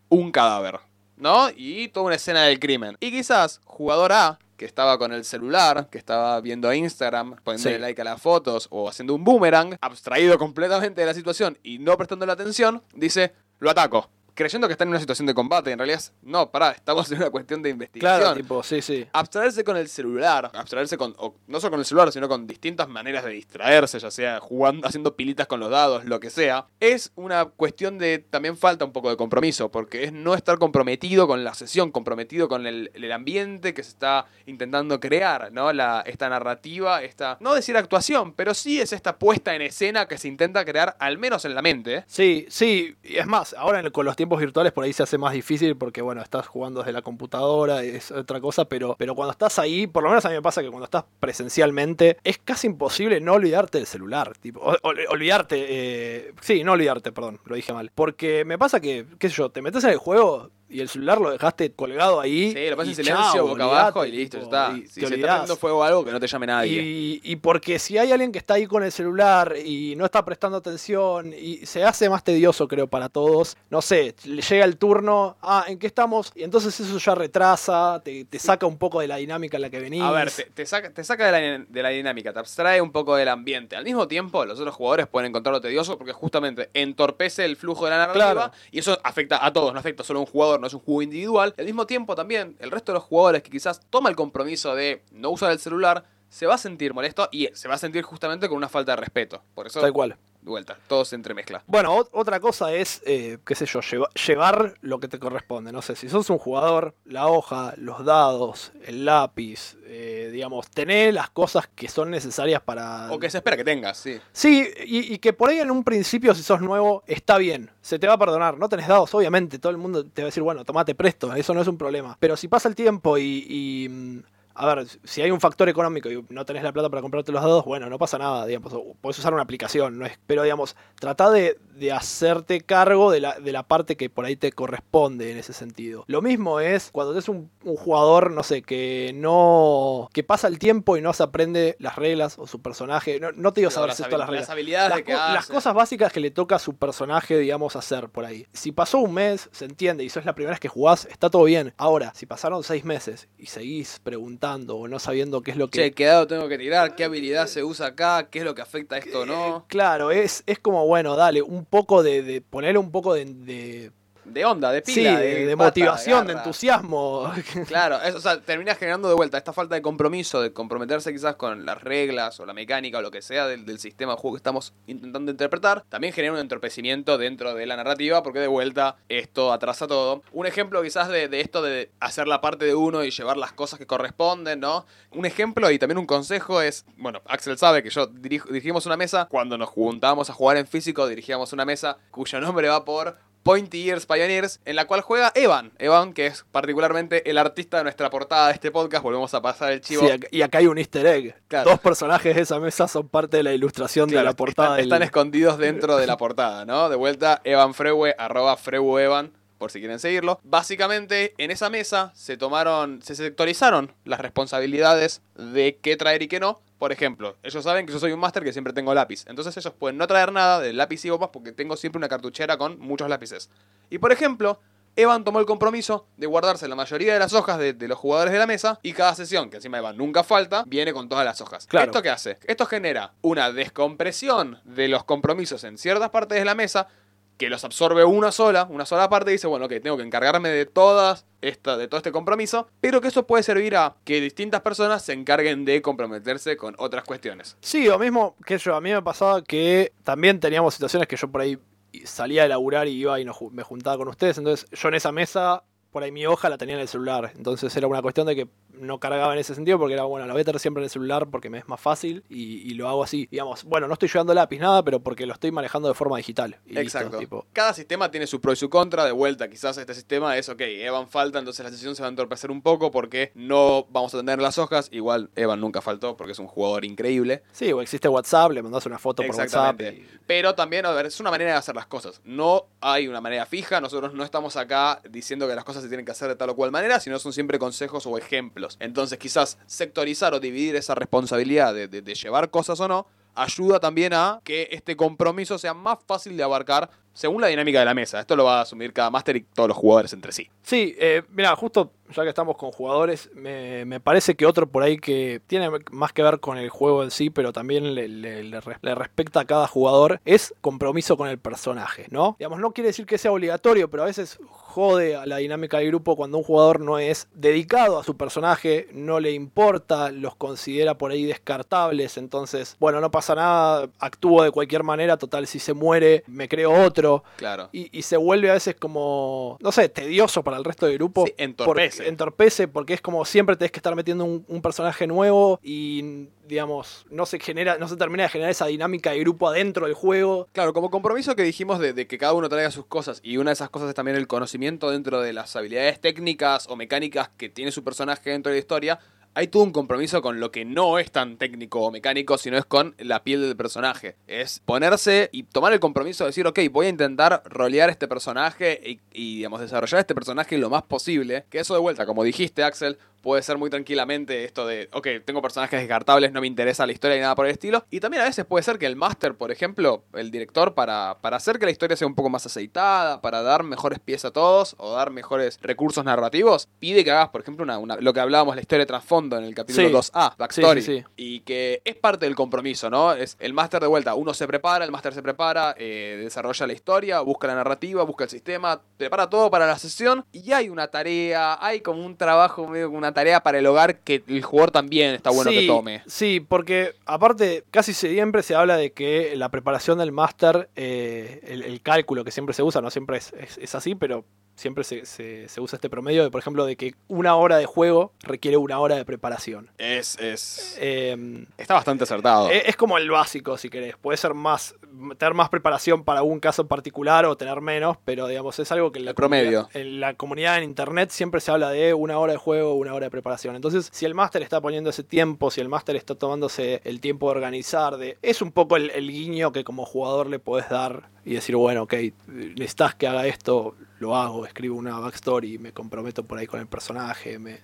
[0.09, 0.79] un cadáver,
[1.17, 1.49] ¿no?
[1.55, 2.97] Y toda una escena del crimen.
[2.99, 7.81] Y quizás jugador A que estaba con el celular, que estaba viendo Instagram, poniéndole Sí.
[7.81, 11.97] like a las fotos o haciendo un boomerang, abstraído completamente de la situación y no
[11.97, 14.09] prestando la atención, dice, lo ataco.
[14.35, 17.29] Creyendo que está en una situación de combate, en realidad no, pará, estamos en una
[17.29, 18.19] cuestión de investigación.
[18.21, 19.05] claro, tipo, sí, sí.
[19.13, 22.87] Abstraerse con el celular, abstraerse con, o no solo con el celular, sino con distintas
[22.87, 27.11] maneras de distraerse, ya sea jugando, haciendo pilitas con los dados, lo que sea, es
[27.15, 31.43] una cuestión de también falta un poco de compromiso, porque es no estar comprometido con
[31.43, 35.71] la sesión, comprometido con el, el ambiente que se está intentando crear, ¿no?
[35.73, 40.17] La, esta narrativa, esta, no decir actuación, pero sí es esta puesta en escena que
[40.17, 41.95] se intenta crear, al menos en la mente.
[41.95, 42.03] ¿eh?
[42.07, 45.33] Sí, sí, y es más, ahora con los tiempos virtuales por ahí se hace más
[45.33, 49.59] difícil porque, bueno, estás jugando desde la computadora, es otra cosa, pero, pero cuando estás
[49.59, 53.19] ahí, por lo menos a mí me pasa que cuando estás presencialmente, es casi imposible
[53.19, 58.45] no olvidarte del celular, tipo, olvidarte, eh, sí, no olvidarte, perdón, lo dije mal, porque
[58.45, 61.31] me pasa que, qué sé yo, te metes en el juego y el celular lo
[61.31, 62.51] dejaste colgado ahí.
[62.51, 64.73] Sí, lo y en silencio, chao, boca olvidate, abajo y listo, ya está.
[64.75, 66.81] y Si se está prendiendo fuego o algo, que no te llame nadie.
[66.81, 70.23] Y, y porque si hay alguien que está ahí con el celular y no está
[70.25, 74.77] prestando atención y se hace más tedioso creo para todos, no sé, le llega el
[74.77, 76.31] turno, ah, ¿en qué estamos?
[76.35, 79.69] Y entonces eso ya retrasa, te, te saca un poco de la dinámica en la
[79.69, 80.01] que venís.
[80.01, 82.91] A ver, te, te saca, te saca de, la, de la dinámica, te abstrae un
[82.91, 83.75] poco del ambiente.
[83.75, 87.91] Al mismo tiempo, los otros jugadores pueden encontrarlo tedioso porque justamente entorpece el flujo de
[87.91, 88.51] la narrativa Claro.
[88.71, 91.01] y eso afecta a todos, no afecta solo a un jugador, no es un juego
[91.01, 91.53] individual.
[91.57, 95.03] Al mismo tiempo también, el resto de los jugadores que quizás toma el compromiso de
[95.11, 98.47] no usar el celular, se va a sentir molesto y se va a sentir justamente
[98.49, 99.43] con una falta de respeto.
[99.53, 100.17] Por eso, Tal cual.
[100.41, 101.63] de vuelta, todo se entremezcla.
[101.67, 105.71] Bueno, ot- otra cosa es, eh, qué sé yo, lleva- llevar lo que te corresponde.
[105.71, 111.13] No sé, si sos un jugador, la hoja, los dados, el lápiz, eh, digamos, tener
[111.13, 113.11] las cosas que son necesarias para...
[113.11, 114.19] O que se espera que tengas, sí.
[114.31, 117.69] Sí, y, y que por ahí en un principio, si sos nuevo, está bien.
[117.81, 118.57] Se te va a perdonar.
[118.57, 119.59] No tenés dados, obviamente.
[119.59, 121.31] Todo el mundo te va a decir, bueno, tomate presto.
[121.35, 122.17] Eso no es un problema.
[122.19, 123.45] Pero si pasa el tiempo y.
[123.47, 124.23] y, mm,
[124.55, 127.41] a ver, si hay un factor económico y no tenés la plata para comprarte los
[127.41, 131.31] dados, bueno, no pasa nada, digamos, puedes usar una aplicación, no es, pero digamos, trata
[131.31, 135.37] de, de hacerte cargo de la, de la parte que por ahí te corresponde en
[135.37, 136.03] ese sentido.
[136.07, 140.59] Lo mismo es cuando tenés un, un jugador, no sé, que no, que pasa el
[140.59, 144.03] tiempo y no se aprende las reglas o su personaje, no, no te digo saberse
[144.03, 144.43] las todas las reglas.
[144.47, 147.37] las habilidades Las, de que co- las cosas básicas que le toca a su personaje,
[147.39, 148.45] digamos, hacer por ahí.
[148.53, 151.29] Si pasó un mes, se entiende, y eso es la primera vez que jugás, está
[151.31, 151.73] todo bien.
[151.77, 155.79] Ahora, si pasaron seis meses y seguís preguntando o no sabiendo qué es lo que...
[155.79, 156.95] Che, ¿qué dado tengo que tirar?
[156.95, 158.27] ¿Qué habilidad se usa acá?
[158.29, 159.65] ¿Qué es lo que afecta a esto o no?
[159.69, 163.91] Claro, es, es como, bueno, dale, un poco de, de ponerle un poco de, de-
[164.25, 167.31] De onda, de sí, pila, de, de pata, motivación, de entusiasmo.
[167.67, 171.35] Claro, es- o sea, terminas generando de vuelta esta falta de compromiso, de comprometerse quizás
[171.35, 174.35] con las reglas o la mecánica o lo que sea del, del sistema de juego
[174.35, 175.83] que estamos intentando interpretar.
[175.89, 180.23] También genera un entorpecimiento dentro de la narrativa porque de vuelta esto atrasa todo.
[180.31, 183.51] Un ejemplo quizás de, de esto de hacer la parte de uno y llevar las
[183.53, 184.85] cosas que corresponden, ¿no?
[185.11, 188.97] Un ejemplo y también un consejo es, bueno, Axel sabe que yo dirijo- dirigimos una
[188.97, 193.17] mesa, cuando nos juntábamos a jugar en físico dirigíamos una mesa cuyo nombre va por
[193.43, 195.73] Pointy Ears Pioneers, en la cual juega Evan.
[195.77, 199.03] Evan, que es particularmente el artista de nuestra portada de este podcast.
[199.03, 200.07] Volvemos a pasar el chivo.
[200.07, 201.35] Sí, y acá hay un easter egg.
[201.49, 201.69] Claro.
[201.71, 204.67] Dos personajes de esa mesa son parte de la ilustración Claro, de la portada.
[204.69, 206.87] están, del- están escondidos dentro de la portada, ¿no?
[206.89, 209.31] De vuelta, Evan Frewe, arroba Freuevan,
[209.63, 210.41] por si quieren seguirlo.
[210.43, 216.41] Básicamente, en esa mesa se tomaron, se sectorizaron las responsabilidades de qué traer y qué
[216.41, 216.59] no.
[216.79, 219.23] Por ejemplo, ellos saben que yo soy un máster que siempre tengo lápiz.
[219.25, 222.57] Entonces ellos pueden no traer nada de lápiz y gomas porque tengo siempre una cartuchera
[222.57, 223.49] con muchos lápices.
[223.89, 224.59] Y por ejemplo,
[224.97, 228.33] Evan tomó el compromiso de guardarse la mayoría de las hojas de, de los jugadores
[228.33, 231.39] de la mesa y cada sesión, que encima Evan nunca falta, viene con todas las
[231.39, 231.67] hojas.
[231.67, 231.85] Claro.
[231.85, 232.37] ¿Esto qué hace?
[232.47, 236.89] Esto genera una descompresión de los compromisos en ciertas partes de la mesa
[237.37, 240.49] que los absorbe una sola, una sola parte y dice, bueno, ok, tengo que encargarme
[240.49, 244.61] de todas esta, de todo este compromiso, pero que eso puede servir a que distintas
[244.61, 247.57] personas se encarguen de comprometerse con otras cuestiones.
[247.61, 248.75] Sí, lo mismo que yo.
[248.75, 251.57] A mí me pasaba que también teníamos situaciones que yo por ahí
[252.05, 254.37] salía de laburar y iba y me juntaba con ustedes.
[254.37, 255.63] Entonces yo en esa mesa,
[255.93, 257.31] por ahí mi hoja la tenía en el celular.
[257.37, 260.33] Entonces era una cuestión de que no cargaba en ese sentido porque era, bueno, la
[260.33, 262.89] voy a tener siempre en el celular porque me es más fácil y, y lo
[262.89, 263.27] hago así.
[263.31, 266.57] Digamos, bueno, no estoy llevando lápiz, nada, pero porque lo estoy manejando de forma digital.
[266.65, 267.19] Y listo, Exacto.
[267.19, 267.45] tipo.
[267.53, 269.05] Cada sistema tiene su pro y su contra.
[269.05, 272.09] De vuelta, quizás este sistema es, ok, Evan falta, entonces la sesión se va a
[272.09, 274.89] entorpecer un poco porque no vamos a tener las hojas.
[274.91, 277.43] Igual Evan nunca faltó porque es un jugador increíble.
[277.51, 279.79] Sí, o existe WhatsApp, le mandas una foto por WhatsApp.
[279.81, 282.21] Y- Pero también, a ver, es una manera de hacer las cosas.
[282.25, 283.79] No hay una manera fija.
[283.79, 286.55] Nosotros no estamos acá diciendo que las cosas se tienen que hacer de tal o
[286.55, 288.77] cual manera, sino son siempre consejos o ejemplos.
[288.79, 294.41] Entonces, quizás sectorizar o dividir esa responsabilidad de, llevar cosas o no ayuda también a
[294.43, 298.19] que este compromiso sea más fácil de abarcar según la dinámica de la mesa.
[298.19, 300.49] Esto lo va a asumir cada máster y todos los jugadores entre sí.
[300.61, 304.83] Sí, eh, mira, justo ya que estamos con jugadores, me, me parece que otro por
[304.83, 308.43] ahí que tiene más que ver con el juego en sí, pero también le, le-
[308.43, 312.35] le le respecta a cada jugador, es compromiso con el personaje, ¿no?
[312.39, 315.87] Digamos, no quiere decir que sea obligatorio, pero a veces jode a la dinámica del
[315.87, 320.97] grupo cuando un jugador no es dedicado a su personaje, no le importa, los considera
[320.97, 325.73] por ahí descartables, entonces, bueno, no pasa nada, actúo de cualquier manera, total, si se
[325.73, 327.23] muere, me creo otro.
[327.37, 327.69] Claro.
[327.71, 331.25] Y, y se vuelve a veces como, no sé, tedioso para el resto del grupo.
[331.27, 331.97] Sí, entorpece.
[331.97, 337.05] Porque, entorpece porque es como siempre tenés que estar metiendo un, personaje nuevo y, digamos,
[337.09, 340.47] no se genera, no se termina de generar esa dinámica de grupo adentro del juego.
[340.53, 343.49] Claro, como compromiso que dijimos de, de que cada uno traiga sus cosas y una
[343.49, 347.49] de esas cosas es también el conocimiento dentro de las habilidades técnicas o mecánicas que
[347.49, 348.99] tiene su personaje dentro de la historia,
[349.35, 352.65] hay todo un compromiso con lo que no es tan técnico o mecánico, sino es
[352.65, 354.15] con la piel del personaje.
[354.27, 358.99] Es ponerse y tomar el compromiso de decir, ok, voy a intentar rolear este personaje
[359.13, 361.45] y, digamos, desarrollar este personaje lo más posible.
[361.49, 365.41] Que eso de vuelta, como dijiste, Axel, puede ser muy tranquilamente esto de, ok, tengo
[365.41, 367.85] personajes descartables, no me interesa la historia ni nada por el estilo.
[367.89, 371.37] Y también a veces puede ser que el máster, por ejemplo, el director, para, para
[371.37, 374.75] hacer que la historia sea un poco más aceitada, para dar mejores pies a todos
[374.77, 378.61] o dar mejores recursos narrativos, pide que hagas, por ejemplo, una- lo que hablábamos, la
[378.61, 379.93] historia de trasfondo en el capítulo Sí.
[380.11, 380.81] 2A, Backstory.
[380.81, 381.05] Sí, sí, sí.
[381.15, 383.13] Y que es parte del compromiso, ¿no?
[383.13, 386.73] Es el máster de vuelta, uno se prepara, el máster se prepara, eh, desarrolla la
[386.73, 390.87] historia, busca la narrativa, busca el sistema, prepara todo para la sesión y hay una
[390.87, 394.71] tarea, hay como un trabajo, medio como una tarea para el hogar que el jugador
[394.71, 396.03] también está bueno que tome.
[396.07, 401.63] Sí, porque aparte casi siempre se habla de que la preparación del máster, eh, el,
[401.63, 405.05] el cálculo que siempre se usa, no siempre es, es- es así, pero siempre se,
[405.05, 408.57] se- se usa este promedio de, por ejemplo, de que una hora de juego requiere
[408.57, 409.69] una hora de preparación.
[409.77, 410.77] Es, es...
[410.79, 412.49] Eh, Está bastante acertado.
[412.49, 413.95] es, es como el básico, si querés.
[413.97, 414.75] Puede ser más,
[415.17, 418.91] tener más preparación para un caso en particular o tener menos, pero digamos, es algo
[418.91, 419.63] que en la, El promedio.
[419.63, 422.93] comunidad- en la comunidad en internet siempre se habla de una hora de juego, una
[422.93, 423.55] hora de preparación.
[423.55, 427.27] Entonces, si el máster está poniendo ese tiempo, si el máster está tomándose el tiempo
[427.27, 431.09] de organizar, de, es un poco el, el guiño que como jugador le podés dar
[431.25, 431.93] y decir, bueno, ok,
[432.27, 436.67] necesitas que haga esto, lo hago, escribo una backstory, me comprometo por ahí con el
[436.67, 437.59] personaje, me...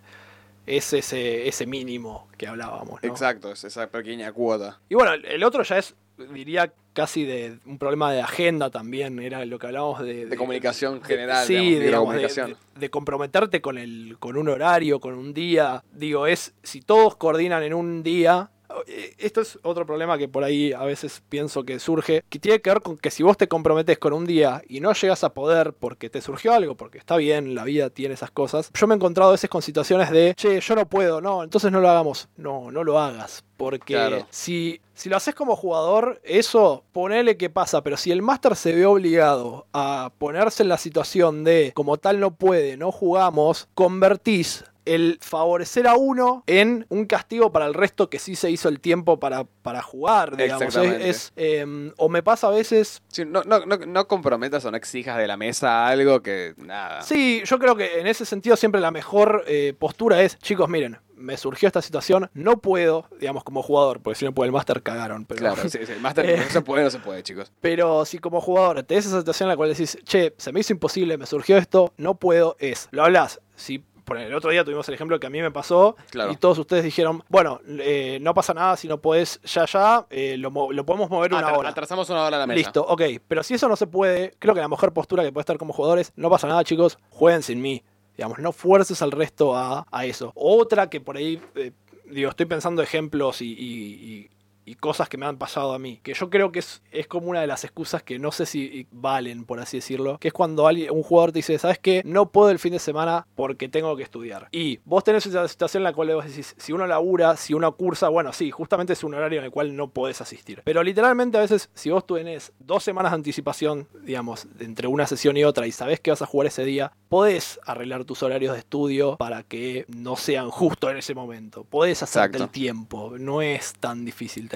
[0.65, 3.02] Es ese, ese mínimo que hablábamos.
[3.02, 3.10] ¿no?
[3.10, 4.80] Exacto, es esa pequeña cuota.
[4.88, 5.95] Y bueno, el- otro ya es,
[6.32, 10.28] diría, casi de un problema de agenda también, era lo que hablábamos de...
[10.28, 15.34] De comunicación general, sí, digamos, digamos, de comprometerte con, el, con un horario, con un
[15.34, 15.84] día.
[15.91, 18.52] Digo, es, si todos coordinan en un día...
[18.88, 22.62] eh, Esto es otro problema que por ahí a veces pienso que surge, que tiene
[22.62, 25.34] que ver con que si vos te comprometes con un día y no llegas a
[25.34, 28.71] poder porque te surgió algo, porque está bien, la vida tiene esas cosas.
[28.73, 31.71] Yo me he encontrado a veces con situaciones de, che, yo no puedo, no, entonces
[31.71, 32.29] no lo hagamos.
[32.38, 33.43] No, no lo hagas.
[33.58, 34.25] Porque Claro.
[34.29, 38.73] si, si lo haces como jugador, eso, ponele que pasa, pero si el máster se
[38.73, 44.63] ve obligado a ponerse en la situación de, como tal no puede, no jugamos, convertís
[44.95, 48.80] el favorecer a uno en un castigo para el resto que sí se hizo el
[48.80, 50.75] tiempo para, para jugar, digamos.
[50.75, 53.02] Es, eh, o me pasa a veces...
[53.08, 57.02] Sí, no, no, no, no comprometas o no exijas de la mesa algo que nada.
[57.02, 60.97] Sí, yo creo que en ese sentido siempre la mejor eh, postura es, chicos, miren,
[61.15, 64.82] me surgió esta situación, no puedo, digamos, como jugador, porque si no puede el máster
[64.82, 65.39] cagaron, pero...
[65.39, 66.38] Claro, sí, sí, el máster Eh.
[66.38, 67.52] no se puede, no se puede, chicos.
[67.62, 70.73] Pero si como jugador tenés esa situación en la cual decís, che, se me hizo
[70.73, 73.41] imposible, me surgió esto, no puedo, es, lo hablas.
[73.56, 76.32] Si por el otro día tuvimos el ejemplo que a mí me pasó Claro.
[76.34, 80.36] y todos ustedes dijeron, bueno, eh, no pasa nada si no podés ya ya, eh,
[80.38, 81.69] lo, lo podemos mover una hora.
[81.69, 82.58] Atrasamos una hora a la mesa.
[82.58, 83.02] Listo, ok.
[83.28, 85.72] Pero si eso no se puede, creo que la mejor postura que puede estar como
[85.72, 87.84] jugadores, no pasa nada, chicos, jueguen sin mí.
[88.17, 90.34] Digamos, no fuerces al resto a, a eso.
[90.36, 91.72] Otra que por ahí, eh,
[92.12, 94.30] digo, estoy pensando ejemplos y, y- y-
[94.69, 97.27] y cosas que me han pasado a mí, que yo creo que es, es como
[97.27, 100.67] una de las excusas que no sé si valen, por así decirlo, que es cuando
[100.67, 102.03] alguien, un jugador te dice, ¿sabes qué?
[102.05, 104.47] No puedo el fin de semana porque tengo que estudiar.
[104.51, 107.75] Y vos tenés esa situación en la cual vos decís, si uno labura, si uno
[107.75, 110.62] cursa, bueno, sí, justamente es un horario en el cual no podés asistir.
[110.63, 115.36] Pero literalmente a veces, si vos tenés dos semanas de anticipación, digamos, entre una sesión
[115.36, 118.60] y otra, y sabés que vas a jugar ese día, podés arreglar tus horarios de
[118.60, 121.63] estudio para que no sean justo en ese momento.
[121.63, 122.43] Podés hacerte Exacto.
[122.43, 124.47] el tiempo, no es tan difícil.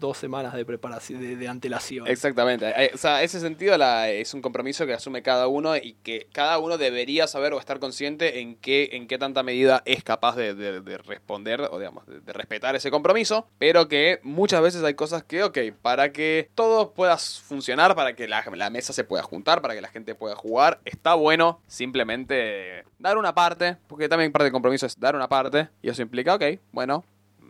[0.00, 2.06] Dos semanas de preparación, de, antelación.
[2.06, 2.72] Exactamente.
[2.76, 3.74] Eh, O sea, ese sentido
[4.06, 7.78] es un compromiso que asume cada uno y que cada uno debería saber o estar
[7.78, 12.06] consciente en qué, en qué tanta medida es capaz de, de- de responder o digamos,
[12.06, 16.50] de, de respetar ese compromiso, pero que muchas veces hay cosas que, ok, para que
[16.54, 20.14] todo pueda funcionar, para que la, la mesa se pueda juntar, para que la gente
[20.14, 25.14] pueda jugar, está bueno simplemente dar una parte, porque también parte del compromiso es dar
[25.16, 27.04] una parte, y eso implica, ok, bueno,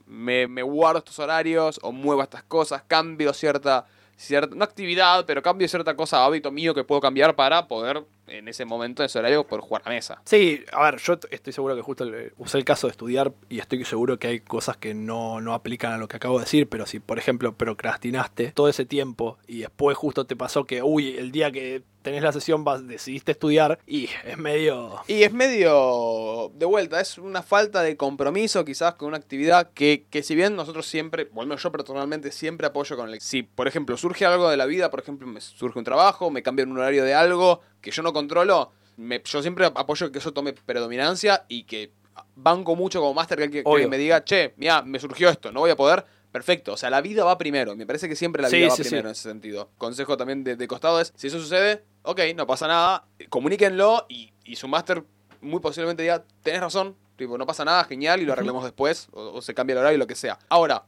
[0.06, 3.86] me, me guardo estos horarios o muevo estas cosas, cambio cierta,
[4.16, 8.48] cierta, no actividad, pero cambio cierta cosa, hábito mío que puedo cambiar para poder en
[8.48, 10.20] ese momento, en ese horario, poder jugar a la mesa.
[10.24, 12.06] Sí, a ver, yo estoy seguro que justo
[12.38, 15.92] usé el caso de estudiar y estoy seguro que hay cosas que no, no aplican
[15.92, 19.60] a lo que acabo de decir, pero si, por ejemplo, procrastinaste todo ese tiempo y
[19.60, 23.78] después justo te pasó que, uy, el día que tenés la sesión vas, decidiste estudiar
[23.86, 25.00] y es medio...
[25.08, 30.04] Y es medio de vuelta, es una falta de compromiso quizás con una actividad que,
[30.10, 33.20] que si bien nosotros siempre, bueno, yo personalmente siempre apoyo con el...
[33.20, 36.42] Si, por ejemplo, surge algo de la vida, por ejemplo, me surge un trabajo, me
[36.42, 40.32] cambian un horario de algo que yo no controlo, me- yo siempre apoyo que eso
[40.32, 41.92] tome predominancia y que
[42.34, 45.70] banco mucho como máster que, que- me diga, che, mira, me surgió esto, no voy
[45.70, 46.04] a poder.
[46.32, 47.76] Perfecto, o sea, la vida va primero.
[47.76, 48.88] Me parece que siempre la Sí, vida va sí, sí.
[48.88, 49.70] primero en ese sentido.
[49.78, 54.32] Consejo también de, de costado es, si eso sucede, ok, no pasa nada, comuníquenlo y,
[54.44, 55.04] y su máster
[55.42, 59.34] muy posiblemente diga, tenés razón, tipo, no pasa nada, genial, y lo arreglamos después, o,
[59.34, 60.38] o se cambia el horario, lo que sea.
[60.48, 60.84] Ahora,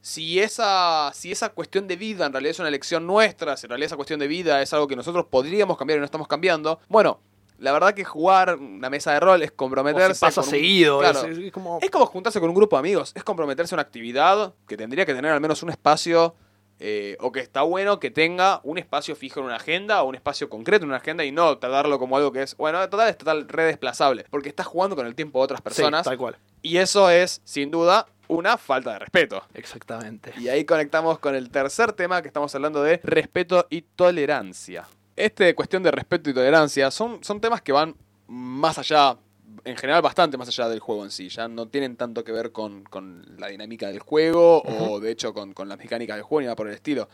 [0.00, 3.70] si esa, si esa cuestión de vida en realidad es una elección nuestra, si en
[3.70, 6.80] realidad esa cuestión de vida es algo que nosotros podríamos cambiar y no estamos cambiando,
[6.88, 7.20] bueno,
[7.58, 10.14] la verdad que jugar una mesa de rol es comprometerse.
[10.14, 11.24] si pasa con un- seguido, claro.
[11.24, 11.78] es, es como...
[11.82, 15.04] Es como juntarse con un grupo de amigos, es comprometerse a una actividad que tendría
[15.04, 16.36] que tener al menos un espacio,
[16.78, 20.14] eh, o que está bueno que tenga un espacio fijo en una agenda, o un
[20.14, 23.18] espacio concreto en una agenda, y no tratarlo como algo que es, bueno, total, es
[23.18, 26.76] total redesplazable, porque estás jugando con el tiempo de otras Sí, personas, tal cual, y
[26.76, 29.42] eso es, sin duda, una falta de respeto.
[29.54, 30.32] exactamente.
[30.38, 34.86] Y ahí conectamos con el tercer tema que estamos hablando de respeto y tolerancia.
[35.16, 37.96] Este cuestión de respeto y tolerancia son, son temas que van
[38.28, 39.16] más allá,
[39.64, 41.28] en general bastante más allá del juego en sí.
[41.28, 45.34] Ya no tienen tanto que ver con, con la dinámica del juego o de hecho
[45.34, 47.08] con, con las mecánicas del juego ni nada por el estilo.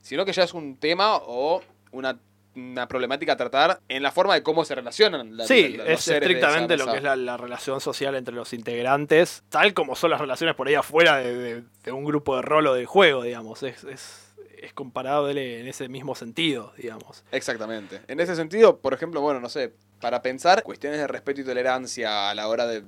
[0.00, 2.18] Sino que ya es un tema o una
[2.56, 5.88] una problemática a tratar en la forma de cómo se relacionan la- Sí, la- los
[5.94, 9.94] es esa estrictamente lo que es la, la relación social entre los integrantes, tal como
[9.96, 12.86] son las relaciones por ahí afuera de, de- de un grupo de rol o de
[12.86, 13.62] juego, digamos.
[13.62, 17.24] Es, es, es comparable en ese mismo sentido, digamos.
[17.32, 18.00] Exactamente.
[18.08, 22.30] En ese sentido, por ejemplo, bueno, no sé, para pensar cuestiones de respeto y tolerancia
[22.30, 22.82] a la hora de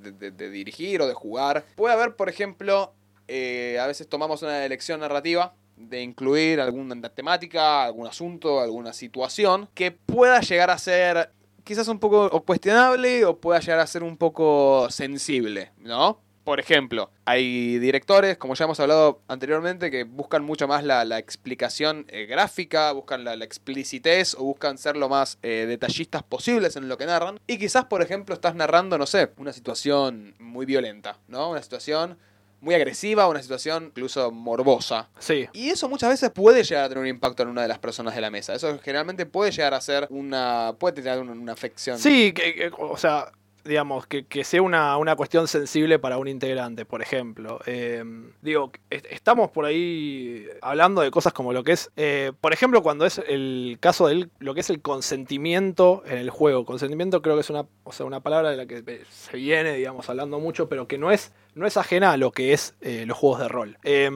[0.51, 2.93] dirigir o de jugar, puede haber, por ejemplo,
[3.27, 9.69] eh, a veces tomamos una elección narrativa de incluir alguna temática, algún asunto, alguna situación
[9.73, 11.31] que pueda llegar a ser
[11.63, 16.19] quizás un poco o cuestionable o pueda llegar a ser un poco sensible, ¿no?
[16.43, 21.17] Por ejemplo, hay directores, como ya hemos hablado anteriormente, que buscan mucho más la, la
[21.17, 26.89] explicación eh, gráfica, buscan la, explicitez o buscan ser lo más eh, detallistas posibles en
[26.89, 27.39] lo que narran.
[27.47, 31.49] Y quizás, por ejemplo, estás narrando, no sé, una situación muy violenta, ¿no?
[31.49, 32.17] Una situación
[32.63, 35.09] muy agresiva, una situación incluso morbosa.
[35.19, 37.79] Sí, Y eso muchas veces puede llegar a tener un impacto en una de las
[37.79, 38.55] personas de la mesa.
[38.55, 40.73] Eso generalmente puede llegar a ser una...
[40.79, 41.99] puede tener una, una afección.
[41.99, 43.31] Sí, que, que- o sea,
[43.65, 47.59] digamos, que, que sea una, una cuestión sensible para un integrante, por ejemplo.
[47.65, 48.03] Eh,
[48.41, 52.83] digo, est- estamos por ahí hablando de cosas como lo que es, eh, por ejemplo,
[52.83, 54.81] cuando es el caso de lo que es el
[55.27, 56.65] consentimiento en el juego.
[56.65, 59.73] Consentimiento creo que es una, o sea, una palabra de la que eh, se viene,
[59.75, 63.05] digamos, hablando mucho, pero que no es, no es ajena a lo que es eh,
[63.05, 63.77] los juegos de rol.
[63.83, 64.09] Eh,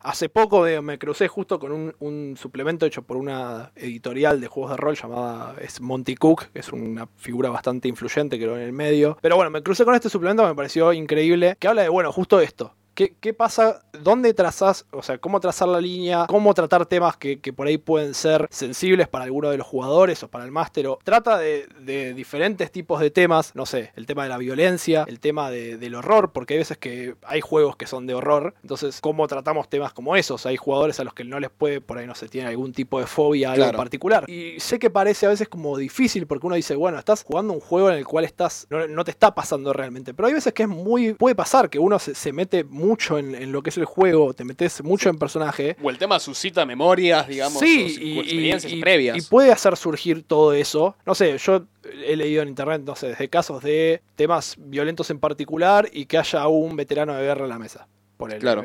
[0.00, 4.72] hace poco eh, me crucé justo con un, suplemento hecho por una editorial de juegos
[4.72, 8.72] de rol llamada es Monty Cook, que es una figura bastante influyente creo en el
[8.72, 9.18] medio.
[9.20, 12.12] Pero bueno, me crucé con este suplemento que me pareció increíble, que habla de, bueno,
[12.12, 12.74] justo esto.
[12.94, 13.80] ¿Qué, qué pasa?
[14.02, 14.84] ¿Dónde trazás?
[14.90, 16.26] O sea, ¿cómo trazar la línea?
[16.28, 20.22] ¿Cómo tratar temas que, que por ahí pueden ser sensibles para alguno de los jugadores
[20.22, 20.86] o para el máster?
[21.02, 23.54] Trata de, de diferentes tipos de temas.
[23.54, 26.76] No sé, el tema de la violencia, el tema de- del horror, porque hay veces
[26.76, 28.54] que hay juegos que son de horror.
[28.62, 30.44] Entonces, ¿cómo tratamos temas como esos?
[30.44, 33.00] Hay jugadores a los que no les puede, por ahí no sé, tienen algún tipo
[33.00, 33.76] de fobia algo Claro.
[33.78, 34.28] en particular.
[34.28, 37.60] Y sé que parece a veces como difícil porque uno dice, bueno, estás jugando un
[37.60, 40.12] juego en el cual estás, no, no te está pasando realmente.
[40.12, 43.34] Pero hay veces que es muy, puede pasar que uno se, se mete mucho en,
[43.34, 45.76] en lo que es el juego, te metes mucho en personaje.
[45.82, 49.16] O el tema suscita memorias, digamos, Sí, y, experiencias y- previas.
[49.16, 50.94] y puede hacer surgir todo eso.
[51.06, 51.64] No sé, yo
[52.06, 56.18] he leído en internet, no sé, desde casos de temas violentos en particular y que
[56.18, 57.88] haya un veterano de guerra en la mesa.
[58.22, 58.62] Por el, Claro.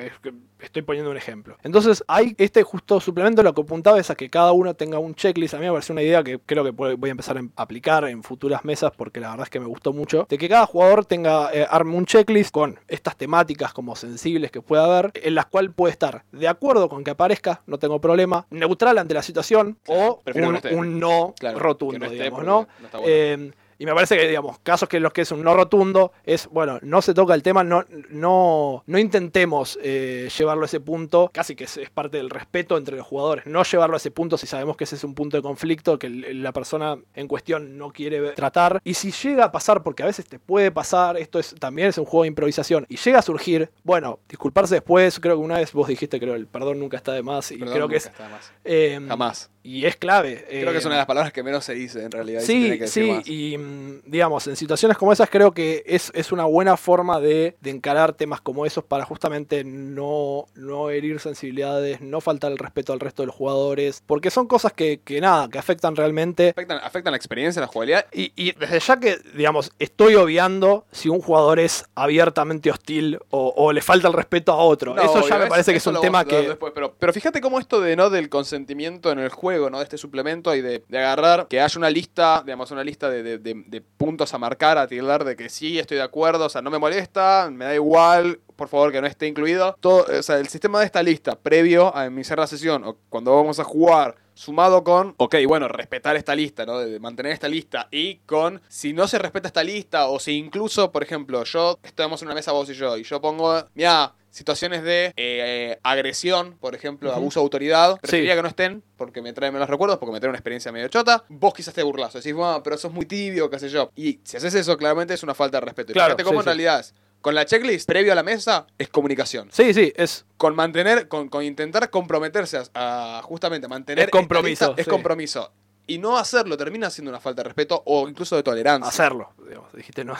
[0.59, 1.57] Estoy poniendo un ejemplo.
[1.63, 5.15] Entonces, hay este justo suplemento lo que apuntaba es a que cada uno tenga un
[5.15, 5.55] checklist.
[5.55, 8.21] A mí me pareció una idea que creo que voy a empezar a aplicar en
[8.21, 10.27] futuras mesas porque la verdad es que me gustó mucho.
[10.29, 14.61] De que cada jugador tenga, eh, arme un checklist con estas temáticas como sensibles que
[14.61, 18.45] pueda haber, en las cuales puede estar de acuerdo con que aparezca, no tengo problema,
[18.51, 20.75] neutral ante la situación o un, no esté.
[20.75, 22.67] un no Claro, rotundo, no digamos, ¿no?
[22.79, 23.11] no está bueno.
[23.11, 26.11] Eh, y me parece que, digamos, casos que en los que es un no rotundo,
[26.23, 30.79] es, bueno, no se toca el tema, no, no, no intentemos eh, llevarlo a ese
[30.79, 34.11] punto, casi que es, es parte del respeto entre los jugadores, no llevarlo a ese
[34.11, 37.77] punto si sabemos que ese es un punto de conflicto que la persona en cuestión
[37.77, 38.81] no quiere tratar.
[38.83, 41.97] Y si llega a pasar, porque a veces te puede pasar, esto es, también es
[41.97, 45.71] un juego de improvisación, y llega a surgir, bueno, disculparse después, creo que una vez
[45.73, 48.05] vos dijiste, creo, el perdón nunca está de más, y Perdón, creo que es...
[48.07, 48.51] está de más.
[48.63, 49.49] eh, Jamás.
[49.67, 50.45] Y es clave.
[50.47, 52.41] Creo que es eh, una de las palabras que menos se dice en realidad.
[52.41, 53.27] y Sí, que decir sí, más.
[53.27, 53.57] y
[54.05, 58.13] digamos, en situaciones como esas creo que es, es una buena forma de, de encarar
[58.13, 63.23] temas como esos para justamente no, no herir sensibilidades, no faltar el respeto al resto
[63.23, 66.51] de los jugadores, porque son cosas que, que nada, que afectan realmente.
[66.51, 68.05] Afectan, afectan la experiencia, la jugabilidad.
[68.13, 73.53] Y, y desde ya que, digamos, estoy obviando si un jugador es abiertamente hostil o,
[73.57, 74.95] o le falta el respeto a otro.
[74.95, 76.47] No, eso ya me parece que es un tema que...
[76.47, 79.77] después, pero, pero fíjate cómo esto de no del consentimiento en el juego, ¿no?
[79.79, 83.81] De este suplemento y de, agarrar, que haya una lista, digamos, una lista de- de
[83.97, 86.77] puntos a marcar, a tildar de que sí, estoy de acuerdo, o sea, no me
[86.79, 89.75] molesta, me da igual, por favor que no esté incluido.
[89.79, 93.35] Todo, o sea, el sistema de esta lista, previo a iniciar la sesión o cuando
[93.35, 96.79] vamos a jugar, sumado con, ok, bueno, respetar esta lista, ¿no?
[96.79, 100.91] De, mantener esta lista y con, si no se respeta esta lista o si incluso,
[100.91, 104.83] por ejemplo, yo, estamos en una mesa vos y yo, y yo pongo, mira, situaciones
[104.83, 107.17] de eh, agresión, por ejemplo, Ujú.
[107.17, 107.99] abuso de autoridad, Sí.
[108.01, 110.87] preferiría que no estén porque me traen menos recuerdos, porque me trae una experiencia medio
[110.89, 111.23] chota.
[111.29, 113.91] Vos quizás te burlas, decís, bueno, pero sos muy tibio, qué sé yo.
[113.95, 115.91] Y si haces eso, claramente es una falta de respeto.
[115.91, 116.45] Y Claro, fíjate cómo sí, en sí.
[116.45, 116.93] realidad es.
[117.27, 120.25] Con la checklist, previo a la mesa, es comunicación Sí, sí, es...
[120.37, 124.05] con mantener, con, con intentar comprometerse a, a justamente mantener.
[124.05, 125.51] Es compromiso, Es compromiso.
[125.87, 128.87] Y no hacerlo termina siendo una falta de respeto o incluso de tolerancia.
[128.87, 130.13] Hacerlo, digamos, dijiste no.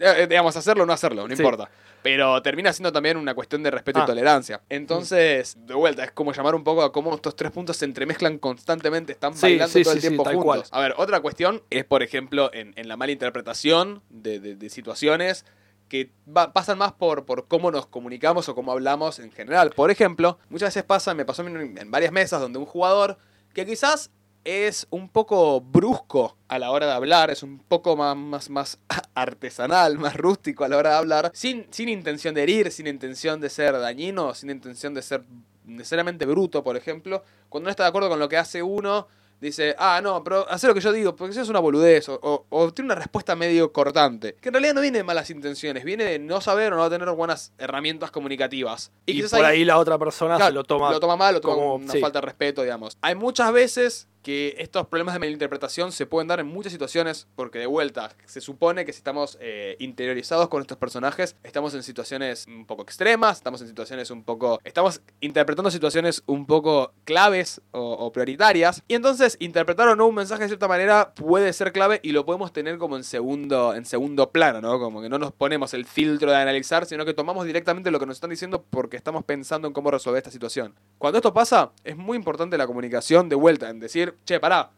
[0.00, 1.40] Eh, eh, digamos, hacerlo o no hacerlo, no Sí.
[1.40, 1.70] importa.
[2.02, 4.02] Pero termina siendo también una cuestión de respeto Ah.
[4.02, 4.60] y tolerancia.
[4.70, 8.38] Entonces, de vuelta, es como llamar un poco a cómo estos tres puntos se entremezclan
[8.38, 10.68] constantemente, están Sí, bailando sí, todo el tiempo juntos.
[10.72, 14.68] A ver, otra cuestión es, por ejemplo, en, en la mala interpretación de, de- de
[14.70, 15.44] situaciones
[15.90, 16.10] que
[16.54, 19.70] pasan más por, por cómo nos comunicamos o cómo hablamos en general.
[19.70, 23.18] Por ejemplo, muchas veces pasa, me pasó en, en varias mesas donde un jugador
[23.52, 24.10] que quizás
[24.44, 28.78] es un poco brusco a la hora de hablar, es un poco más, más, más
[29.14, 33.40] artesanal, más rústico a la hora de hablar, sin, sin intención de herir, sin intención
[33.40, 35.24] de ser dañino, sin intención de ser
[35.64, 37.24] necesariamente bruto, por ejemplo.
[37.48, 39.08] Cuando no está de acuerdo con lo que hace uno,
[39.40, 42.46] dice, ah, no, pero hace lo que yo digo, porque eso es una boludez, o,
[42.48, 46.04] o, tiene una respuesta medio cortante, que en realidad no viene de malas intenciones, viene
[46.04, 48.92] de no saber o no tener buenas herramientas comunicativas.
[49.06, 51.74] Y, por ahí, la otra persona se lo toma, lo toma mal, lo toma como
[51.76, 52.98] una falta de respeto, digamos.
[53.00, 57.58] Hay muchas veces que estos problemas de malinterpretación se pueden dar en muchas situaciones, porque
[57.58, 62.46] de vuelta, se supone que si estamos eh, interiorizados con estos personajes, estamos en situaciones
[62.46, 64.60] un poco extremas, estamos en situaciones un poco...
[64.64, 70.42] Estamos interpretando situaciones un poco claves o, prioritarias, y entonces interpretar o no un mensaje
[70.42, 74.30] de cierta manera puede ser clave y lo podemos tener como en segundo, en segundo
[74.30, 74.78] plano, ¿no?
[74.78, 78.06] Como que no nos ponemos el filtro de analizar, sino que tomamos directamente lo que
[78.06, 80.74] nos están diciendo porque estamos pensando en cómo resolver esta situación.
[80.98, 84.70] Cuando esto pasa, es muy importante la comunicación de vuelta, en decir, che, pará,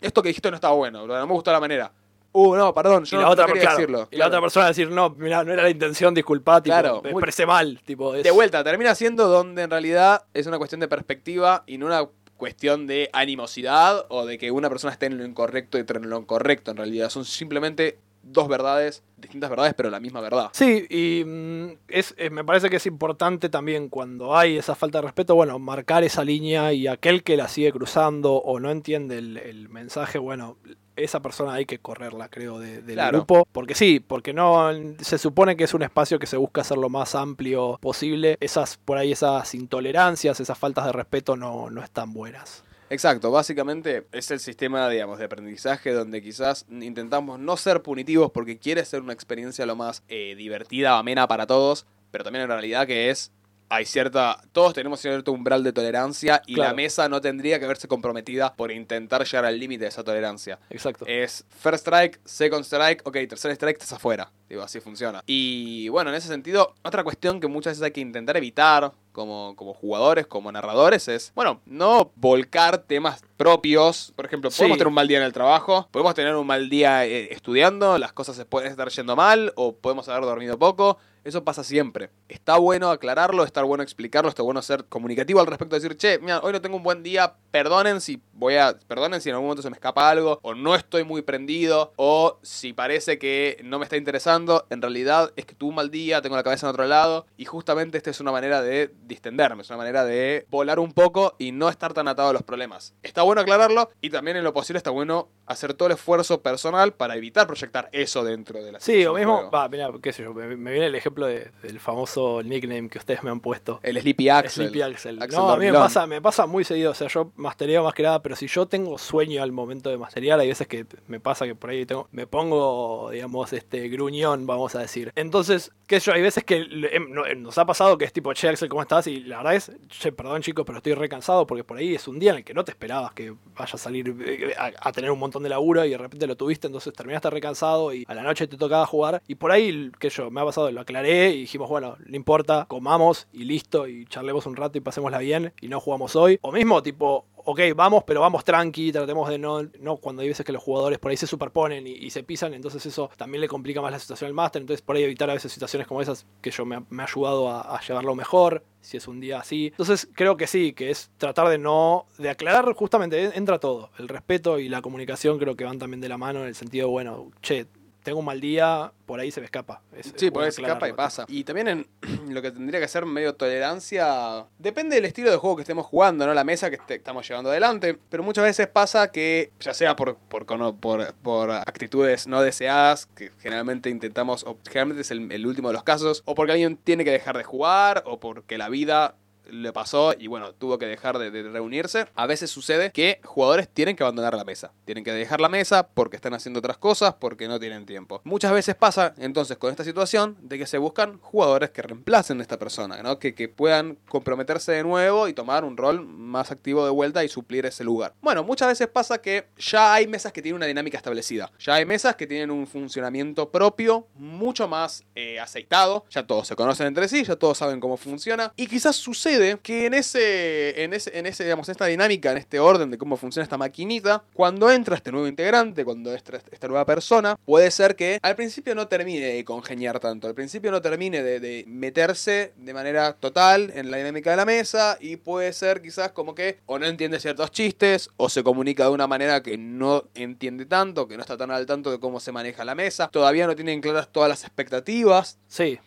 [0.00, 1.92] esto que dijiste no estaba bueno, no me gustó la manera.
[2.32, 4.08] Uh, no, perdón, yo no, quería decirlo.
[4.10, 7.10] Y la otra persona decir, no, mira, no era la intención, disculpa, tipo, claro, me
[7.10, 7.80] expresé mal.
[7.84, 11.86] Tipo, De vuelta, termina siendo donde en realidad es una cuestión de perspectiva y no
[11.86, 16.10] una cuestión de animosidad o de que una persona esté en lo incorrecto y en
[16.10, 17.10] lo incorrecto en realidad.
[17.10, 17.98] Son simplemente
[18.32, 20.50] dos verdades, distintas verdades, pero la misma verdad.
[20.52, 24.98] Sí, y mm, es, eh, me parece que es importante también cuando hay esa falta
[24.98, 29.18] de respeto, bueno, marcar esa línea y aquel que la sigue cruzando o no entiende
[29.18, 30.56] el, mensaje, bueno,
[30.96, 33.46] esa persona hay que correrla, creo, del grupo.
[33.52, 34.70] Porque sí, porque no
[35.00, 38.36] se supone que es un espacio que se busca hacer lo más amplio posible.
[38.40, 42.64] Esas, por ahí, esas intolerancias, esas faltas de respeto no, no están buenas.
[42.90, 48.58] Exacto, básicamente es el sistema, digamos, de aprendizaje donde quizás intentamos no ser punitivos porque
[48.58, 52.86] quiere ser una experiencia lo más eh, divertida, amena para todos, pero también en realidad
[52.86, 53.32] que es
[53.68, 54.40] hay cierta.
[54.52, 58.72] Todos tenemos cierto umbral de tolerancia y la mesa no tendría que verse comprometida por
[58.72, 60.58] intentar llegar al límite de esa tolerancia.
[60.70, 61.04] Exacto.
[61.06, 64.30] Es first strike, second strike, ok, tercer strike, estás afuera.
[64.48, 65.22] Digo, así funciona.
[65.26, 69.56] Y bueno, en ese sentido, otra cuestión que muchas veces hay que intentar evitar como,
[69.56, 74.12] como jugadores, como narradores, es, bueno, no volcar temas propios.
[74.14, 77.04] Por ejemplo, podemos tener un mal día en el trabajo, podemos tener un mal día
[77.04, 80.98] eh, estudiando, las cosas se pueden estar yendo mal, o podemos haber dormido poco.
[81.28, 82.08] Eso pasa siempre.
[82.26, 86.40] Está bueno aclararlo, está bueno explicarlo, está bueno ser comunicativo al respecto, decir, che, mira,
[86.42, 88.78] hoy no tengo un buen día, perdonen si voy a.
[88.86, 92.38] Perdonen si en algún momento se me escapa algo, o no estoy muy prendido, o
[92.40, 96.22] si parece que no me está interesando, en realidad es que tuve un mal día,
[96.22, 99.68] tengo la cabeza en otro lado, y justamente esta es una manera de distenderme, es
[99.68, 102.94] una manera de volar un poco y no estar tan atado a los problemas.
[103.02, 106.92] Está bueno aclararlo, y también en lo posible está bueno hacer todo el esfuerzo personal
[106.92, 110.34] para evitar proyectar eso dentro de la Sí, o mismo, va, mira, qué sé yo,
[110.34, 113.80] me, viene el ejemplo del famoso nickname que ustedes me han puesto.
[113.82, 114.68] El Sleepy Axel.
[114.68, 115.18] Sleepy Axel.
[115.30, 118.02] no, a mí me pasa, me pasa muy seguido, o sea, yo mastereo más que
[118.02, 121.46] nada, pero si yo tengo sueño al momento de masterear, hay veces que me pasa
[121.46, 125.12] que por ahí tengo, me pongo, digamos, este gruñón, vamos a decir.
[125.16, 128.48] Entonces, qué sé yo, hay veces que em, nos ha pasado que es tipo, che
[128.48, 129.06] Axel, ¿cómo estás?
[129.06, 132.18] Y la verdad es, che, perdón chicos, pero estoy recansado porque por ahí es un
[132.18, 135.18] día en el que no te esperabas que vaya a salir eh, a tener un
[135.18, 138.46] montón de laburo y de repente lo tuviste, entonces terminaste recansado y a la noche
[138.46, 139.22] te tocaba jugar.
[139.26, 142.66] Y por ahí, que yo, me ha pasado, lo aclaré y dijimos, bueno, no importa,
[142.68, 146.38] comamos y listo, y charlemos un rato y pasémosla bien y no jugamos hoy.
[146.42, 150.44] O mismo, tipo, ok, vamos, pero vamos tranqui, tratemos de no, no cuando hay veces
[150.44, 153.80] que los jugadores por ahí se superponen y, se pisan, entonces eso también le complica
[153.80, 156.50] más la situación al máster, entonces por ahí evitar a veces situaciones como esas que
[156.50, 159.68] yo me, ha ayudado a, llevarlo mejor, si es un día así.
[159.68, 164.08] Entonces creo que sí, que es tratar de no, de aclarar justamente, entra todo, el
[164.08, 167.30] respeto y la comunicación creo que van también de la mano en el sentido, bueno,
[167.40, 167.66] che,
[168.02, 169.82] tengo un mal día, por ahí se me escapa.
[170.16, 171.24] sí, por ahí se escapa y pasa.
[171.28, 171.86] Y también en
[172.34, 176.26] lo que tendría que ser medio tolerancia, depende del estilo de juego que estemos jugando,
[176.26, 176.34] ¿no?
[176.34, 177.98] La mesa que estamos llevando adelante.
[178.08, 183.30] Pero muchas veces pasa que, ya sea por, por, por, por actitudes no deseadas, que
[183.40, 187.04] generalmente intentamos, o generalmente es el, el último de los casos, o porque alguien tiene
[187.04, 189.14] que dejar de jugar, o porque la vida
[189.48, 192.06] le pasó y bueno, tuvo que dejar de, reunirse.
[192.14, 194.72] A veces sucede que jugadores tienen que abandonar la mesa.
[194.84, 198.20] Tienen que dejar la mesa porque están haciendo otras cosas, porque no tienen tiempo.
[198.24, 202.42] Muchas veces pasa entonces con esta situación de que se buscan jugadores que reemplacen a
[202.42, 203.18] esta persona, ¿no?
[203.18, 207.64] que, puedan comprometerse de nuevo y tomar un rol más activo de vuelta y suplir
[207.66, 208.14] ese lugar.
[208.20, 211.50] Bueno, muchas veces pasa que ya hay mesas que tienen una dinámica establecida.
[211.58, 216.04] Ya hay mesas que tienen un funcionamiento propio mucho más eh, aceitado.
[216.10, 218.52] Ya todos se conocen entre sí, ya todos saben cómo funciona.
[218.56, 222.60] Y quizás sucede que en ese, en ese, en ese, digamos, esta dinámica, en este
[222.60, 226.84] orden de cómo funciona esta maquinita, cuando entra este nuevo integrante, cuando entra esta nueva
[226.84, 231.22] persona, puede ser que al principio no termine de congeniar tanto, al principio no termine
[231.22, 235.82] de, de meterse de manera total en la dinámica de la mesa y puede ser
[235.82, 239.56] quizás como que o no entiende ciertos chistes o se comunica de una manera que
[239.56, 243.08] no entiende tanto, que no está tan al tanto de cómo se maneja la mesa,
[243.08, 245.38] todavía no tienen claras todas las expectativas.
[245.48, 245.78] Sí.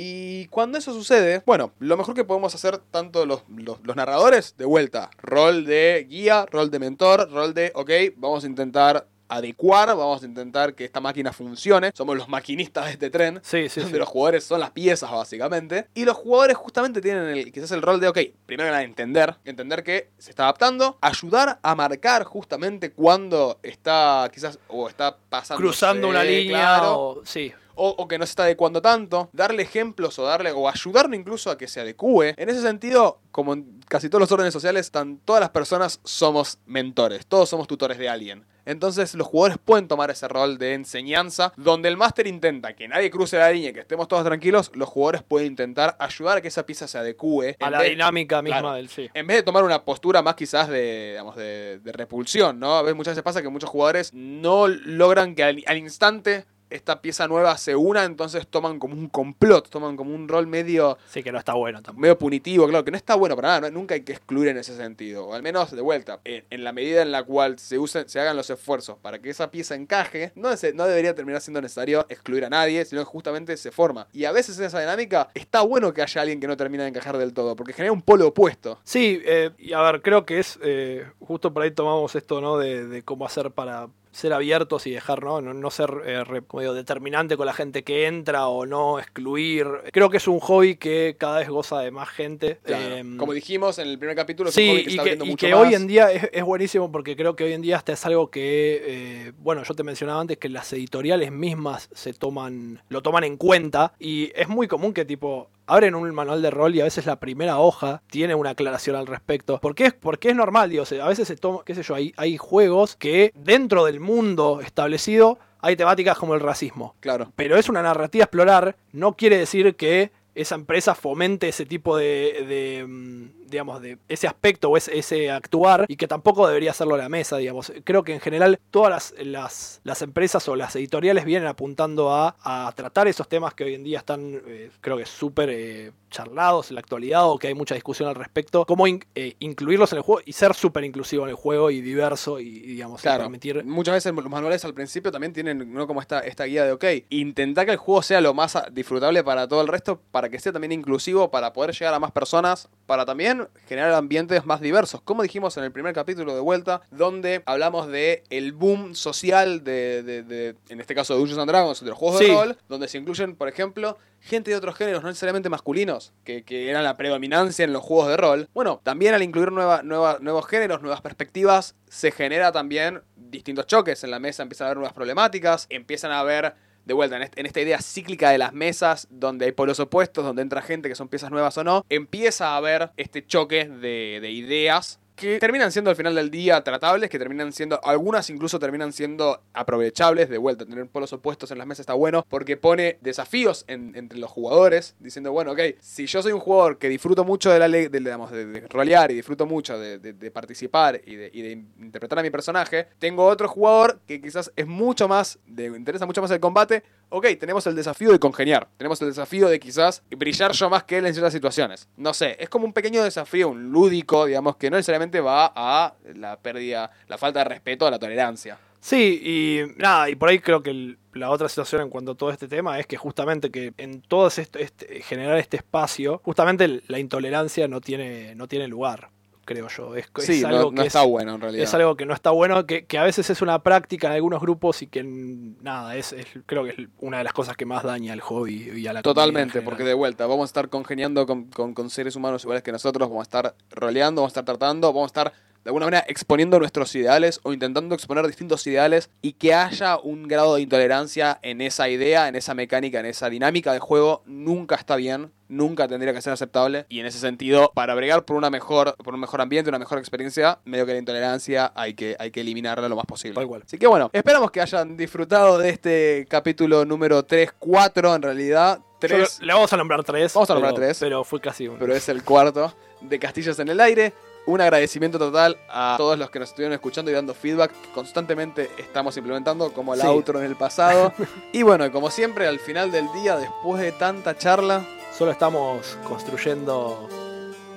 [0.00, 4.64] Y cuando eso sucede, bueno, lo mejor que podemos hacer tanto los, los, narradores, de
[4.64, 10.22] vuelta, rol de guía, rol de mentor, rol de, ok, vamos a intentar adecuar, vamos
[10.22, 11.90] a intentar que esta máquina funcione.
[11.94, 13.40] Somos los maquinistas de este tren.
[13.42, 13.98] Sí, sí, donde sí.
[14.00, 15.86] los jugadores son las piezas, básicamente.
[15.94, 19.82] Y los jugadores justamente tienen el, quizás el rol de, ok, primero era entender, entender
[19.84, 25.60] que se está adaptando, ayudar a marcar justamente cuando está, quizás, o está pasando.
[25.62, 26.90] Cruzando una línea.
[26.92, 27.52] o- sí.
[27.74, 31.50] o, o que no se está adecuando tanto, darle ejemplos o darle o ayudarlo incluso
[31.50, 32.34] a que se adecue.
[32.36, 36.58] En ese sentido, como en casi todos los órdenes sociales, están, todas las personas somos
[36.66, 38.44] mentores, todos somos tutores de alguien.
[38.68, 43.10] Entonces los jugadores pueden tomar ese rol de enseñanza, donde el máster intenta que nadie
[43.10, 46.48] cruce la línea y que estemos todos tranquilos, los jugadores pueden intentar ayudar a que
[46.48, 47.56] esa pieza se adecue.
[47.60, 48.74] A la vez- dinámica misma claro.
[48.76, 49.08] del sí.
[49.14, 52.74] en vez de tomar una postura más quizás de, digamos, de, de repulsión, ¿no?
[52.76, 57.00] A veces muchas veces pasa que muchos jugadores no logran que al, al instante esta
[57.00, 61.22] pieza nueva se una, entonces toman como un complot, toman como un rol medio, Sí,
[61.22, 62.00] que no está bueno tampoco.
[62.00, 64.76] medio punitivo, claro, que no está bueno para nada, nunca hay que excluir en ese
[64.76, 68.08] sentido, o al menos de vuelta, en, en la medida en la cual se usen,
[68.08, 71.60] se hagan los esfuerzos para que esa pieza encaje, no, es- no debería terminar siendo
[71.60, 74.06] necesario excluir a nadie, sino que justamente se forma.
[74.12, 76.90] Y a veces en esa dinámica está bueno que haya alguien que no termina de
[76.90, 78.78] encajar del todo, porque genera un polo opuesto.
[78.84, 82.58] Sí, eh, y a ver, creo que es eh, justo por ahí tomamos esto, ¿no?
[82.58, 85.40] De, de cómo hacer para ser abiertos y dejar, ¿no?
[85.40, 88.98] No, no ser eh, re- como digo, determinante con la gente que entra o no
[88.98, 89.66] excluir.
[89.92, 92.58] Creo que es un hobby que cada vez goza de más gente.
[92.62, 92.96] Claro.
[92.96, 95.12] Em, Como dijimos en el primer capítulo, es un Sí, hobby que y está que,
[95.14, 95.66] y mucho que más.
[95.66, 98.30] hoy en día es, es buenísimo porque creo que hoy en día hasta es algo
[98.30, 103.24] que, eh, bueno, yo te mencionaba antes que las editoriales mismas se toman, lo toman
[103.24, 106.84] en cuenta y es muy común que tipo abren un manual de rol y a
[106.84, 109.58] veces la primera hoja tiene una aclaración al respecto.
[109.60, 112.36] Porque es, porque es normal, digo, a veces se toma, qué sé yo, hay, hay
[112.36, 117.32] juegos que dentro del mundo establecido hay temáticas como el racismo Claro.
[117.36, 121.96] pero es una narrativa a explorar, no quiere decir que esa empresa fomente ese tipo
[121.96, 126.70] de, de, mm, digamos, de ese aspecto o ese, ese actuar y que tampoco debería
[126.70, 127.72] hacerlo la mesa, digamos.
[127.84, 132.36] Creo que en general todas las, las, las empresas o las editoriales vienen apuntando a,
[132.42, 136.70] a tratar esos temas que hoy en día están, eh, creo que súper eh, charlados
[136.70, 139.98] en la actualidad o que hay mucha discusión al respecto, cómo in- eh, incluirlos en
[139.98, 143.02] el juego y ser súper inclusivo en el juego y diverso y, y, digamos, y
[143.02, 143.64] Claro, permitir...
[143.64, 145.86] muchas veces los manuales al principio también tienen ¿no?
[145.86, 149.46] como esta, esta guía de, ok, intentar que el juego sea lo más disfrutable para
[149.48, 153.04] todo el resto, para que sea también inclusivo, para poder llegar a más personas, para
[153.04, 157.86] también generar ambientes más diversos, como dijimos en el primer capítulo de vuelta, donde hablamos
[157.88, 161.90] de el boom social de, de- de- en este caso de Dungeons and Dragons, de
[161.90, 162.26] los juegos Sí.
[162.26, 166.42] de rol, donde se incluyen, por ejemplo, gente de otros géneros, no necesariamente masculinos, que,
[166.42, 168.48] que eran la predominancia en los juegos de rol.
[168.52, 174.02] Bueno, también al incluir nueva, nueva- nuevos géneros, nuevas perspectivas, se genera también distintos choques
[174.04, 176.54] en la mesa, empiezan a haber nuevas problemáticas, empiezan a haber,
[176.88, 180.62] de vuelta, en, esta idea cíclica de las mesas, donde hay polos opuestos, donde entra
[180.62, 185.38] gente que son piezas nuevas o no, empieza a haber este choque de ideas que
[185.38, 190.28] terminan siendo al final del día tratables, que terminan siendo, algunas incluso terminan siendo aprovechables,
[190.28, 194.18] de vuelta, tener polos opuestos en las mesas está bueno, porque pone desafíos en- entre
[194.18, 197.68] los jugadores, diciendo, bueno, ok, si yo soy un jugador que disfruto mucho de la
[197.68, 202.22] de, digamos, de, rolear y disfruto mucho de, participar y de, y de interpretar a
[202.22, 206.40] mi personaje, tengo otro jugador que quizás es mucho más, le interesa mucho más el
[206.40, 210.84] combate, ok, tenemos el desafío de congeniar, tenemos el desafío de quizás brillar yo más
[210.84, 211.88] que él en ciertas situaciones.
[211.96, 215.94] No sé, es como un pequeño desafío, un lúdico, digamos, que no necesariamente va a
[216.14, 218.58] la pérdida, la falta de respeto a la tolerancia.
[218.80, 222.30] Sí, y nada, y por ahí creo que la otra situación en cuanto a todo
[222.30, 226.98] este tema es que justamente que en todo este, este- generar este espacio, justamente la
[227.00, 229.10] intolerancia no tiene, no tiene lugar,
[229.48, 229.96] creo yo.
[229.96, 231.64] Es, es algo no, que no es- está bueno en realidad.
[231.64, 234.42] es algo que no está bueno, que, que a veces es una práctica en algunos
[234.42, 237.82] grupos y que nada, es, es- creo que es una de las cosas que más
[237.82, 241.44] daña al hobby y a la Totalmente, porque de vuelta, vamos a estar congeniando con,
[241.46, 244.88] con- con seres humanos iguales que nosotros, vamos a estar roleando, vamos a estar tratando,
[244.92, 245.32] vamos a estar
[245.64, 250.28] de alguna manera exponiendo nuestros ideales o intentando exponer distintos ideales y que haya un
[250.28, 254.76] grado de intolerancia en esa idea, en esa mecánica, en esa dinámica de juego, nunca
[254.76, 258.50] está bien, nunca tendría que ser aceptable y en ese sentido, para bregar por una
[258.50, 262.30] mejor por un mejor ambiente, una mejor experiencia, medio que la intolerancia hay que hay
[262.30, 263.34] que eliminarla lo más posible.
[263.34, 263.62] Tal cual.
[263.66, 268.80] Así que bueno, esperamos que hayan disfrutado de este capítulo número 3 4 en realidad.
[269.00, 270.34] 3 Yo- Le vamos a nombrar tres.
[270.34, 270.98] Vamos a nombrar pero- tres.
[270.98, 271.78] Pero fue casi uno.
[271.78, 274.12] pero es el cuarto de Castillos en el Aire.
[274.48, 278.70] Un agradecimiento total a todos los que nos estuvieron escuchando y dando feedback que constantemente
[278.78, 280.06] estamos implementando, como el Sí.
[280.06, 281.12] outro en el pasado.
[281.52, 284.80] y bueno, como siempre, al final del día, después de tanta charla,
[285.18, 287.08] Solo estamos construyendo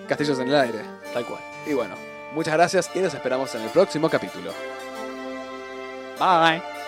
[0.07, 0.81] Castillos en el Aire.
[1.13, 1.41] tal cual.
[1.65, 1.95] Y bueno,
[2.33, 4.51] muchas gracias y nos esperamos en el próximo capítulo.
[6.19, 6.80] Bye.